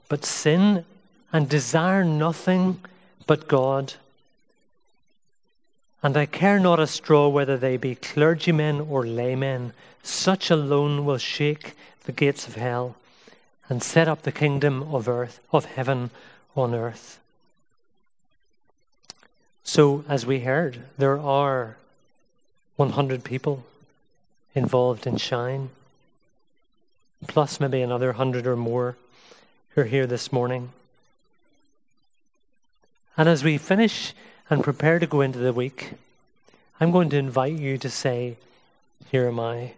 but 0.10 0.26
sin 0.26 0.84
and 1.32 1.48
desire 1.48 2.04
nothing 2.04 2.82
but 3.26 3.48
God. 3.48 3.94
And 6.04 6.18
I 6.18 6.26
care 6.26 6.60
not 6.60 6.78
a 6.78 6.88
straw 6.88 7.30
whether 7.30 7.56
they 7.56 7.78
be 7.78 7.96
clergymen 7.96 8.82
or 8.82 9.08
laymen, 9.08 9.72
such 10.04 10.52
alone 10.52 11.06
will 11.06 11.20
shake 11.20 11.74
the 12.04 12.12
gates 12.12 12.50
of 12.50 12.56
hell 12.56 12.98
and 13.70 13.82
set 13.82 14.10
up 14.10 14.24
the 14.24 14.34
kingdom 14.34 14.94
of 14.94 15.08
earth 15.08 15.40
of 15.54 15.64
heaven 15.64 16.10
on 16.54 16.76
earth. 16.76 17.18
So, 19.64 20.04
as 20.10 20.26
we 20.26 20.42
heard, 20.42 20.82
there 20.98 21.18
are 21.18 21.78
100 22.76 23.24
people 23.24 23.64
involved 24.54 25.08
in 25.08 25.16
Shine, 25.16 25.70
plus 27.28 27.60
maybe 27.60 27.82
another 27.82 28.08
100 28.08 28.48
or 28.48 28.56
more 28.56 28.96
who 29.70 29.82
are 29.82 29.86
here 29.86 30.08
this 30.08 30.32
morning. 30.32 30.72
And 33.18 33.28
as 33.28 33.44
we 33.44 33.58
finish 33.58 34.14
and 34.50 34.64
prepare 34.64 35.00
to 35.00 35.08
go 35.08 35.22
into 35.22 35.40
the 35.40 35.54
week, 35.54 35.92
I'm 36.80 36.92
going 36.92 37.10
to 37.10 37.18
invite 37.18 37.54
you 37.54 37.78
to 37.78 37.90
say, 37.90 38.38
Here 39.12 39.28
am 39.28 39.40
I. 39.40 39.74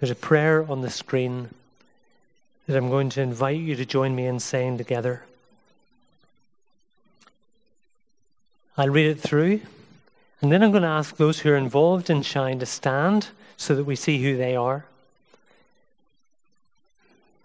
There's 0.00 0.10
a 0.10 0.16
prayer 0.16 0.68
on 0.68 0.82
the 0.82 0.90
screen 0.90 1.50
that 2.66 2.76
I'm 2.76 2.90
going 2.90 3.08
to 3.10 3.22
invite 3.22 3.60
you 3.60 3.76
to 3.76 3.86
join 3.86 4.14
me 4.14 4.26
in 4.26 4.40
saying 4.40 4.78
together. 4.78 5.22
I'll 8.76 8.90
read 8.90 9.06
it 9.06 9.20
through, 9.20 9.60
and 10.42 10.52
then 10.52 10.62
I'm 10.62 10.70
going 10.70 10.82
to 10.82 10.88
ask 10.88 11.16
those 11.16 11.40
who 11.40 11.50
are 11.50 11.56
involved 11.56 12.10
in 12.10 12.22
Shine 12.22 12.58
to 12.58 12.66
stand 12.66 13.28
so 13.56 13.74
that 13.74 13.84
we 13.84 13.96
see 13.96 14.22
who 14.22 14.36
they 14.36 14.54
are. 14.56 14.84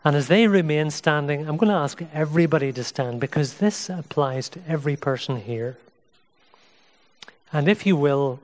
And 0.04 0.16
as 0.16 0.28
they 0.28 0.48
remain 0.48 0.90
standing, 0.90 1.48
I'm 1.48 1.58
going 1.58 1.70
to 1.70 1.76
ask 1.76 2.02
everybody 2.14 2.74
to 2.74 2.84
stand 2.84 3.20
because 3.20 3.56
this 3.56 3.90
applies 3.90 4.50
to 4.50 4.60
every 4.68 4.96
person 4.96 5.38
here. 5.38 5.78
And 7.54 7.68
if 7.68 7.86
you 7.86 7.96
will, 7.96 8.40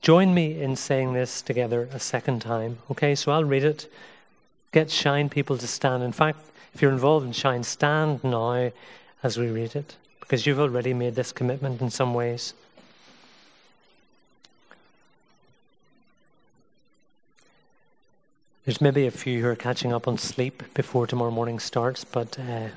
join 0.00 0.32
me 0.32 0.60
in 0.60 0.76
saying 0.76 1.14
this 1.14 1.42
together 1.42 1.88
a 1.92 1.98
second 1.98 2.40
time. 2.40 2.78
Okay, 2.90 3.14
so 3.16 3.32
I'll 3.32 3.44
read 3.44 3.64
it. 3.64 3.90
Get 4.70 4.90
Shine 4.90 5.28
people 5.28 5.58
to 5.58 5.66
stand. 5.66 6.02
In 6.04 6.12
fact, 6.12 6.38
if 6.72 6.82
you're 6.82 6.92
involved 6.92 7.26
in 7.26 7.32
Shine, 7.32 7.64
stand 7.64 8.22
now 8.22 8.70
as 9.22 9.38
we 9.38 9.48
read 9.48 9.74
it 9.74 9.96
because 10.20 10.46
you've 10.46 10.60
already 10.60 10.94
made 10.94 11.14
this 11.14 11.32
commitment 11.32 11.80
in 11.80 11.90
some 11.90 12.14
ways. 12.14 12.52
There's 18.66 18.80
maybe 18.80 19.06
a 19.06 19.12
few 19.12 19.42
who 19.42 19.48
are 19.48 19.54
catching 19.54 19.92
up 19.92 20.08
on 20.08 20.18
sleep 20.18 20.74
before 20.74 21.06
tomorrow 21.06 21.30
morning 21.30 21.60
starts, 21.60 22.02
but 22.02 22.36
uh, 22.36 22.70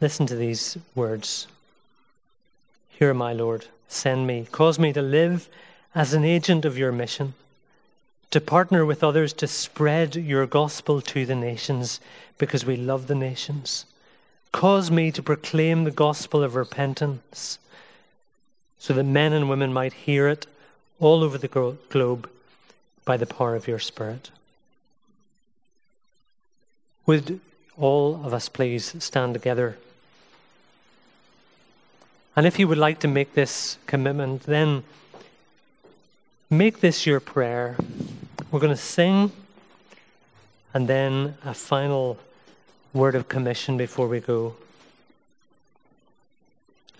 listen 0.00 0.26
to 0.28 0.34
these 0.34 0.78
words. 0.94 1.46
Here, 2.88 3.12
my 3.12 3.34
Lord, 3.34 3.66
send 3.86 4.26
me. 4.26 4.48
Cause 4.50 4.78
me 4.78 4.94
to 4.94 5.02
live 5.02 5.50
as 5.94 6.14
an 6.14 6.24
agent 6.24 6.64
of 6.64 6.78
your 6.78 6.90
mission, 6.90 7.34
to 8.30 8.40
partner 8.40 8.86
with 8.86 9.04
others 9.04 9.34
to 9.34 9.46
spread 9.46 10.16
your 10.16 10.46
gospel 10.46 11.02
to 11.02 11.26
the 11.26 11.34
nations 11.34 12.00
because 12.38 12.64
we 12.64 12.78
love 12.78 13.08
the 13.08 13.14
nations. 13.14 13.84
Cause 14.52 14.90
me 14.90 15.12
to 15.12 15.22
proclaim 15.22 15.84
the 15.84 15.90
gospel 15.90 16.42
of 16.42 16.54
repentance 16.54 17.58
so 18.78 18.94
that 18.94 19.04
men 19.04 19.34
and 19.34 19.50
women 19.50 19.70
might 19.70 19.92
hear 19.92 20.28
it 20.28 20.46
all 20.98 21.22
over 21.22 21.36
the 21.36 21.76
globe 21.90 22.30
by 23.06 23.16
the 23.16 23.24
power 23.24 23.56
of 23.56 23.66
your 23.66 23.78
Spirit. 23.78 24.30
Would 27.06 27.40
all 27.78 28.20
of 28.22 28.34
us 28.34 28.50
please 28.50 28.94
stand 29.02 29.32
together? 29.32 29.78
And 32.34 32.46
if 32.46 32.58
you 32.58 32.68
would 32.68 32.76
like 32.76 32.98
to 33.00 33.08
make 33.08 33.32
this 33.32 33.78
commitment, 33.86 34.42
then 34.42 34.84
make 36.50 36.80
this 36.80 37.06
your 37.06 37.20
prayer. 37.20 37.76
We're 38.50 38.60
going 38.60 38.74
to 38.74 38.76
sing 38.76 39.32
and 40.74 40.88
then 40.88 41.36
a 41.44 41.54
final 41.54 42.18
word 42.92 43.14
of 43.14 43.28
commission 43.28 43.76
before 43.76 44.08
we 44.08 44.20
go. 44.20 44.56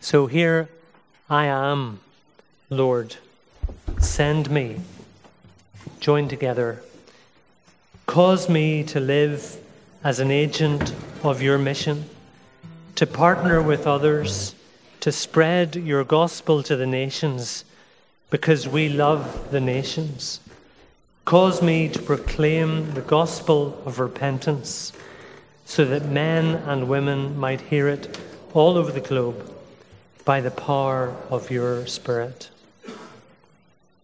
So 0.01 0.27
here 0.27 0.69
I 1.29 1.47
am, 1.47 1.99
Lord, 2.71 3.16
send 3.99 4.51
me. 4.51 4.81
Join 6.01 6.29
together. 6.29 6.83
Cause 8.07 8.49
me 8.49 8.85
to 8.85 9.01
live 9.01 9.59
as 10.05 10.20
an 10.20 10.31
agent 10.31 10.94
of 11.22 11.42
your 11.42 11.59
mission, 11.59 12.05
to 12.94 13.07
partner 13.07 13.61
with 13.61 13.87
others, 13.87 14.55
to 15.01 15.11
spread 15.11 15.75
your 15.77 16.05
gospel 16.05 16.62
to 16.62 16.77
the 16.77 16.87
nations, 16.87 17.64
because 18.31 18.68
we 18.68 18.88
love 18.88 19.51
the 19.51 19.61
nations. 19.61 20.40
Cause 21.25 21.61
me 21.61 21.88
to 21.88 22.01
proclaim 22.01 22.92
the 22.94 23.01
gospel 23.01 23.83
of 23.85 23.99
repentance 23.99 24.92
so 25.64 25.85
that 25.85 26.07
men 26.07 26.55
and 26.55 26.88
women 26.88 27.37
might 27.37 27.61
hear 27.61 27.88
it 27.88 28.18
all 28.55 28.79
over 28.79 28.92
the 28.92 29.01
globe 29.01 29.53
by 30.25 30.40
the 30.40 30.51
power 30.51 31.14
of 31.29 31.51
your 31.51 31.87
Spirit. 31.87 32.51